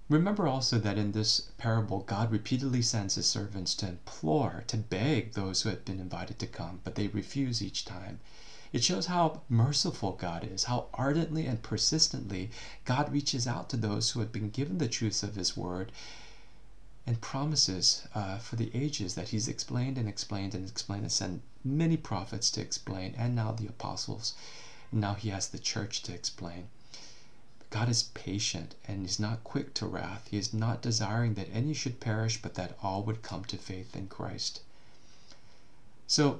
Remember 0.09 0.47
also 0.47 0.79
that 0.79 0.97
in 0.97 1.11
this 1.11 1.49
parable, 1.57 1.99
God 1.99 2.31
repeatedly 2.31 2.81
sends 2.81 3.15
his 3.15 3.25
servants 3.25 3.75
to 3.75 3.89
implore, 3.89 4.63
to 4.67 4.77
beg 4.77 5.33
those 5.33 5.61
who 5.61 5.69
have 5.69 5.83
been 5.83 5.99
invited 5.99 6.39
to 6.39 6.47
come, 6.47 6.79
but 6.85 6.95
they 6.95 7.07
refuse 7.07 7.61
each 7.61 7.83
time. 7.83 8.21
It 8.71 8.85
shows 8.85 9.07
how 9.07 9.41
merciful 9.49 10.13
God 10.13 10.45
is, 10.45 10.65
how 10.65 10.87
ardently 10.93 11.45
and 11.45 11.61
persistently 11.61 12.51
God 12.85 13.11
reaches 13.11 13.47
out 13.47 13.69
to 13.69 13.77
those 13.77 14.11
who 14.11 14.21
have 14.21 14.31
been 14.31 14.49
given 14.49 14.77
the 14.77 14.87
truths 14.87 15.23
of 15.23 15.35
his 15.35 15.57
word 15.57 15.91
and 17.05 17.19
promises 17.19 18.07
uh, 18.15 18.37
for 18.37 18.55
the 18.55 18.71
ages 18.73 19.15
that 19.15 19.29
he's 19.29 19.49
explained 19.49 19.97
and 19.97 20.07
explained 20.07 20.55
and 20.55 20.69
explained 20.69 21.03
and 21.03 21.11
sent 21.11 21.41
many 21.65 21.97
prophets 21.97 22.49
to 22.51 22.61
explain, 22.61 23.13
and 23.17 23.35
now 23.35 23.51
the 23.51 23.67
apostles. 23.67 24.35
Now 24.89 25.15
he 25.15 25.29
has 25.29 25.49
the 25.49 25.59
church 25.59 26.01
to 26.03 26.13
explain. 26.13 26.69
God 27.69 27.89
is 27.89 28.03
patient 28.03 28.75
and 28.87 29.05
is 29.05 29.19
not 29.19 29.43
quick 29.43 29.73
to 29.75 29.85
wrath. 29.85 30.27
He 30.31 30.37
is 30.37 30.53
not 30.53 30.81
desiring 30.81 31.33
that 31.33 31.49
any 31.51 31.73
should 31.73 31.99
perish, 31.99 32.41
but 32.41 32.53
that 32.55 32.77
all 32.81 33.03
would 33.03 33.21
come 33.21 33.43
to 33.45 33.57
faith 33.57 33.95
in 33.95 34.07
Christ. 34.07 34.61
So, 36.07 36.39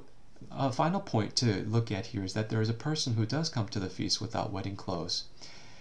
a 0.50 0.72
final 0.72 1.00
point 1.00 1.36
to 1.36 1.64
look 1.64 1.92
at 1.92 2.06
here 2.06 2.24
is 2.24 2.32
that 2.32 2.48
there 2.48 2.62
is 2.62 2.68
a 2.68 2.74
person 2.74 3.14
who 3.14 3.26
does 3.26 3.50
come 3.50 3.68
to 3.68 3.80
the 3.80 3.90
feast 3.90 4.20
without 4.20 4.52
wedding 4.52 4.76
clothes. 4.76 5.24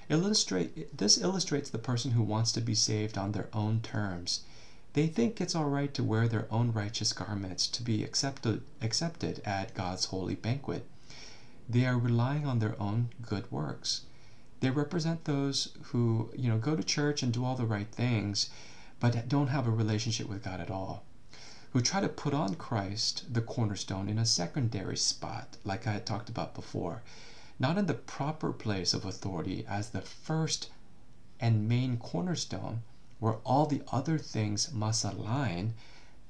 Illustrate, 0.10 0.98
this 0.98 1.18
illustrates 1.18 1.70
the 1.70 1.78
person 1.78 2.12
who 2.12 2.24
wants 2.24 2.52
to 2.54 2.62
be 2.62 2.76
saved 2.76 3.18
on 3.18 3.32
their 3.32 3.50
own 3.54 3.82
terms. 3.82 4.42
They 4.94 5.08
think 5.08 5.40
it's 5.40 5.54
all 5.54 5.70
right 5.70 5.94
to 5.94 6.04
wear 6.04 6.28
their 6.28 6.52
own 6.52 6.74
righteous 6.74 7.14
garments 7.14 7.68
to 7.68 7.84
be 7.84 8.04
accepted, 8.04 8.64
accepted 8.82 9.42
at 9.46 9.74
God's 9.74 10.06
holy 10.06 10.36
banquet. 10.36 10.86
They 11.70 11.86
are 11.86 11.98
relying 11.98 12.46
on 12.46 12.60
their 12.60 12.82
own 12.82 13.10
good 13.22 13.52
works. 13.52 14.02
They 14.60 14.70
represent 14.70 15.26
those 15.26 15.70
who, 15.84 16.32
you 16.36 16.50
know, 16.50 16.58
go 16.58 16.76
to 16.76 16.84
church 16.84 17.22
and 17.24 17.32
do 17.32 17.46
all 17.46 17.56
the 17.56 17.66
right 17.66 17.90
things, 17.92 18.50
but 19.00 19.28
don't 19.30 19.48
have 19.48 19.68
a 19.68 19.72
relationship 19.72 20.28
with 20.28 20.44
God 20.44 20.60
at 20.60 20.72
all. 20.72 21.04
who 21.72 21.82
try 21.82 22.00
to 22.02 22.10
put 22.10 22.34
on 22.34 22.56
Christ, 22.56 23.32
the 23.34 23.42
cornerstone, 23.42 24.10
in 24.10 24.18
a 24.18 24.26
secondary 24.26 24.98
spot, 24.98 25.58
like 25.64 25.86
I 25.86 25.92
had 25.92 26.06
talked 26.06 26.30
about 26.30 26.56
before, 26.56 27.04
not 27.60 27.78
in 27.78 27.86
the 27.86 27.94
proper 27.94 28.52
place 28.54 28.94
of 28.94 29.06
authority 29.06 29.66
as 29.68 29.90
the 29.90 30.02
first 30.02 30.70
and 31.40 31.68
main 31.68 31.98
cornerstone 31.98 32.82
where 33.20 33.36
all 33.44 33.66
the 33.66 33.82
other 33.92 34.18
things 34.18 34.72
must 34.72 35.04
align, 35.04 35.74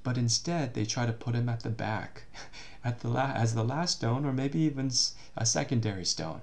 but 0.03 0.17
instead 0.17 0.73
they 0.73 0.85
try 0.85 1.05
to 1.05 1.13
put 1.13 1.35
him 1.35 1.49
at 1.49 1.61
the 1.61 1.69
back, 1.69 2.23
at 2.83 2.99
the 3.01 3.09
la- 3.09 3.33
as 3.33 3.53
the 3.55 3.63
last 3.63 3.97
stone, 3.97 4.25
or 4.25 4.33
maybe 4.33 4.59
even 4.59 4.91
a 5.35 5.45
secondary 5.45 6.05
stone. 6.05 6.41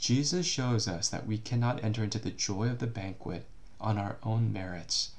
Jesus 0.00 0.46
shows 0.46 0.86
us 0.86 1.08
that 1.08 1.26
we 1.26 1.38
cannot 1.38 1.82
enter 1.82 2.04
into 2.04 2.20
the 2.20 2.30
joy 2.30 2.68
of 2.68 2.78
the 2.78 2.86
banquet 2.86 3.48
on 3.80 3.98
our 3.98 4.16
own 4.22 4.52
merits, 4.52 5.10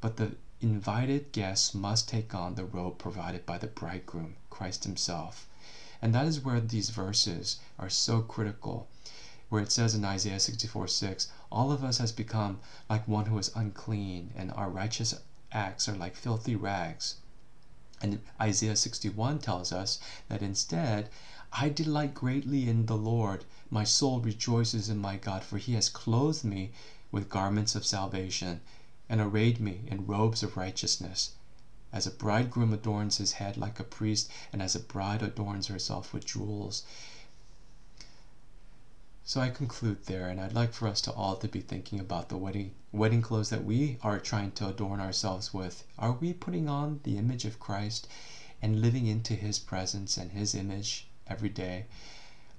but 0.00 0.18
the 0.18 0.36
invited 0.60 1.32
guests 1.32 1.74
must 1.74 2.08
take 2.08 2.32
on 2.32 2.54
the 2.54 2.64
robe 2.64 2.96
provided 2.96 3.44
by 3.44 3.58
the 3.58 3.66
bridegroom, 3.66 4.36
Christ 4.48 4.84
Himself. 4.84 5.48
And 6.00 6.14
that 6.14 6.28
is 6.28 6.44
where 6.44 6.60
these 6.60 6.90
verses 6.90 7.58
are 7.76 7.90
so 7.90 8.22
critical, 8.22 8.88
where 9.48 9.62
it 9.62 9.72
says 9.72 9.96
in 9.96 10.04
Isaiah 10.04 10.38
64 10.38 10.86
6, 10.86 11.32
All 11.50 11.72
of 11.72 11.82
us 11.82 11.98
has 11.98 12.12
become 12.12 12.60
like 12.88 13.08
one 13.08 13.26
who 13.26 13.36
is 13.36 13.50
unclean, 13.56 14.32
and 14.36 14.52
our 14.52 14.70
righteous 14.70 15.12
acts 15.50 15.88
are 15.88 15.96
like 15.96 16.14
filthy 16.14 16.54
rags. 16.54 17.16
And 18.00 18.20
Isaiah 18.40 18.76
61 18.76 19.40
tells 19.40 19.72
us 19.72 19.98
that 20.28 20.40
instead, 20.40 21.10
I 21.52 21.68
delight 21.68 22.14
greatly 22.14 22.68
in 22.68 22.86
the 22.86 22.96
Lord. 22.96 23.44
My 23.72 23.84
soul 23.84 24.18
rejoices 24.20 24.88
in 24.88 24.98
my 24.98 25.16
God, 25.16 25.44
for 25.44 25.58
he 25.58 25.74
has 25.74 25.88
clothed 25.88 26.42
me 26.44 26.72
with 27.12 27.28
garments 27.30 27.76
of 27.76 27.86
salvation 27.86 28.62
and 29.08 29.20
arrayed 29.20 29.60
me 29.60 29.82
in 29.86 30.06
robes 30.06 30.42
of 30.42 30.56
righteousness. 30.56 31.34
As 31.92 32.04
a 32.04 32.10
bridegroom 32.10 32.72
adorns 32.72 33.18
his 33.18 33.32
head 33.32 33.56
like 33.56 33.78
a 33.78 33.84
priest, 33.84 34.28
and 34.52 34.60
as 34.60 34.74
a 34.74 34.80
bride 34.80 35.22
adorns 35.22 35.68
herself 35.68 36.12
with 36.12 36.24
jewels. 36.24 36.82
So 39.24 39.40
I 39.40 39.50
conclude 39.50 40.06
there, 40.06 40.28
and 40.28 40.40
I'd 40.40 40.52
like 40.52 40.72
for 40.72 40.88
us 40.88 41.00
to 41.02 41.12
all 41.12 41.36
to 41.36 41.46
be 41.46 41.60
thinking 41.60 42.00
about 42.00 42.28
the 42.28 42.36
wedding 42.36 42.72
wedding 42.90 43.22
clothes 43.22 43.50
that 43.50 43.64
we 43.64 43.98
are 44.02 44.18
trying 44.18 44.50
to 44.52 44.66
adorn 44.66 45.00
ourselves 45.00 45.54
with. 45.54 45.84
Are 45.96 46.12
we 46.12 46.32
putting 46.32 46.68
on 46.68 46.98
the 47.04 47.18
image 47.18 47.44
of 47.44 47.60
Christ 47.60 48.08
and 48.60 48.80
living 48.80 49.06
into 49.06 49.34
his 49.34 49.60
presence 49.60 50.16
and 50.16 50.32
his 50.32 50.56
image 50.56 51.06
every 51.28 51.50
day? 51.50 51.86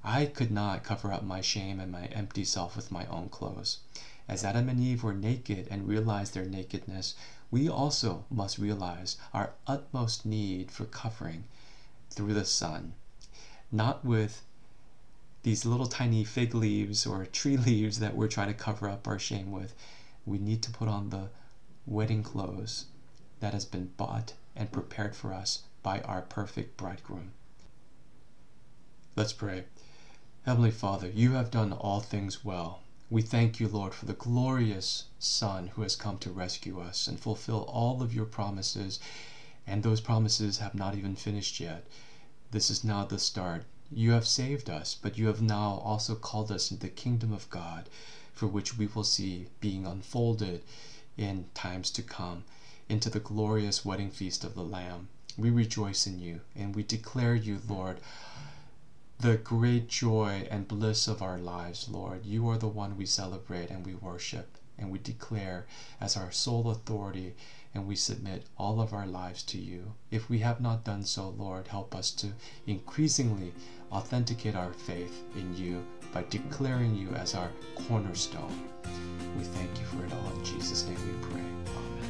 I 0.04 0.26
could 0.26 0.50
not 0.50 0.84
cover 0.84 1.14
up 1.14 1.24
my 1.24 1.42
shame 1.42 1.80
and 1.80 1.92
my 1.92 2.06
empty 2.06 2.44
self 2.44 2.76
with 2.76 2.92
my 2.92 3.06
own 3.06 3.30
clothes. 3.30 3.80
As 4.28 4.44
Adam 4.44 4.68
and 4.68 4.80
Eve 4.80 5.04
were 5.04 5.14
naked 5.14 5.68
and 5.70 5.88
realized 5.88 6.34
their 6.34 6.46
nakedness, 6.46 7.14
we 7.52 7.70
also 7.70 8.26
must 8.30 8.58
realize 8.58 9.18
our 9.32 9.54
utmost 9.68 10.26
need 10.26 10.72
for 10.72 10.86
covering 10.86 11.44
through 12.10 12.34
the 12.34 12.46
Son, 12.46 12.94
not 13.72 14.04
with 14.04 14.42
these 15.44 15.66
little 15.66 15.86
tiny 15.86 16.24
fig 16.24 16.56
leaves 16.56 17.06
or 17.06 17.26
tree 17.32 17.58
leaves 17.58 18.00
that 18.00 18.16
we're 18.16 18.28
trying 18.28 18.48
to 18.48 18.54
cover 18.56 18.90
up 18.90 19.08
our 19.08 19.20
shame 19.20 19.52
with. 19.52 19.76
We 20.26 20.40
need 20.40 20.64
to 20.64 20.72
put 20.72 20.88
on 20.88 21.10
the 21.10 21.30
wedding 21.86 22.24
clothes 22.24 22.86
that 23.40 23.54
has 23.54 23.66
been 23.66 23.92
bought 23.98 24.34
and 24.56 24.72
prepared 24.72 25.16
for 25.16 25.34
us 25.34 25.64
by 25.84 26.02
our 26.02 26.22
perfect 26.22 26.78
bridegroom. 26.78 27.34
Let's 29.16 29.34
pray. 29.34 29.66
Heavenly 30.44 30.72
Father, 30.72 31.08
you 31.08 31.34
have 31.34 31.52
done 31.52 31.72
all 31.72 32.00
things 32.00 32.44
well. 32.44 32.80
We 33.12 33.22
thank 33.22 33.60
you, 33.60 33.68
Lord, 33.68 33.94
for 33.94 34.08
the 34.08 34.14
glorious 34.14 35.04
Son 35.20 35.68
who 35.68 35.84
has 35.84 35.96
come 35.96 36.18
to 36.18 36.32
rescue 36.32 36.80
us 36.80 37.06
and 37.06 37.20
fulfill 37.20 37.60
all 37.68 38.02
of 38.02 38.16
your 38.16 38.26
promises. 38.26 39.00
And 39.68 39.84
those 39.84 40.02
promises 40.02 40.58
have 40.58 40.74
not 40.74 40.96
even 40.96 41.16
finished 41.16 41.60
yet. 41.60 41.86
This 42.50 42.72
is 42.72 42.84
now 42.84 43.06
the 43.06 43.20
start. 43.20 43.66
You 43.92 44.14
have 44.14 44.28
saved 44.28 44.68
us, 44.68 44.98
but 45.00 45.16
you 45.16 45.28
have 45.28 45.44
now 45.44 45.80
also 45.86 46.16
called 46.16 46.52
us 46.52 46.72
into 46.72 46.88
the 46.88 46.90
kingdom 46.90 47.32
of 47.32 47.48
God, 47.52 47.88
for 48.34 48.48
which 48.48 48.76
we 48.76 48.88
will 48.88 49.04
see 49.04 49.46
being 49.60 49.86
unfolded 49.86 50.64
in 51.18 51.50
times 51.54 51.92
to 51.92 52.02
come, 52.02 52.46
into 52.90 53.12
the 53.12 53.20
glorious 53.20 53.86
wedding 53.86 54.10
feast 54.10 54.44
of 54.44 54.56
the 54.56 54.64
Lamb. 54.64 55.10
We 55.38 55.52
rejoice 55.52 56.08
in 56.08 56.18
you, 56.18 56.42
and 56.56 56.76
we 56.76 56.82
declare 56.82 57.36
you, 57.36 57.62
Lord, 57.68 58.00
the 59.22 59.38
great 59.38 59.88
joy 59.88 60.48
and 60.50 60.68
bliss 60.68 61.08
of 61.08 61.22
our 61.22 61.38
lives, 61.38 61.88
Lord. 61.88 62.26
You 62.26 62.50
are 62.50 62.58
the 62.58 62.68
one 62.68 62.98
we 62.98 63.06
celebrate 63.06 63.70
and 63.70 63.86
we 63.86 63.94
worship 63.94 64.58
and 64.80 64.90
we 64.90 64.98
declare 64.98 65.68
as 66.00 66.18
our 66.18 66.32
sole 66.32 66.72
authority 66.72 67.36
and 67.76 67.88
we 67.88 67.96
submit 67.96 68.46
all 68.58 68.82
of 68.82 68.94
our 68.94 69.06
lives 69.06 69.44
to 69.44 69.60
you. 69.60 69.94
If 70.10 70.28
we 70.28 70.40
have 70.40 70.60
not 70.60 70.84
done 70.84 71.04
so, 71.04 71.30
Lord, 71.30 71.68
help 71.68 71.94
us 71.94 72.10
to 72.14 72.30
increasingly 72.66 73.54
authenticate 73.92 74.56
our 74.56 74.74
faith 74.74 75.24
in 75.36 75.56
you 75.56 75.86
by 76.12 76.24
declaring 76.32 76.96
you 76.96 77.10
as 77.10 77.36
our 77.36 77.52
cornerstone. 77.76 78.70
We 79.38 79.44
thank 79.44 79.80
you 79.80 79.86
for 79.86 80.04
it 80.04 80.12
all. 80.12 80.34
In 80.34 80.44
Jesus' 80.44 80.86
name 80.86 80.98
we 80.98 81.28
pray. 81.28 82.01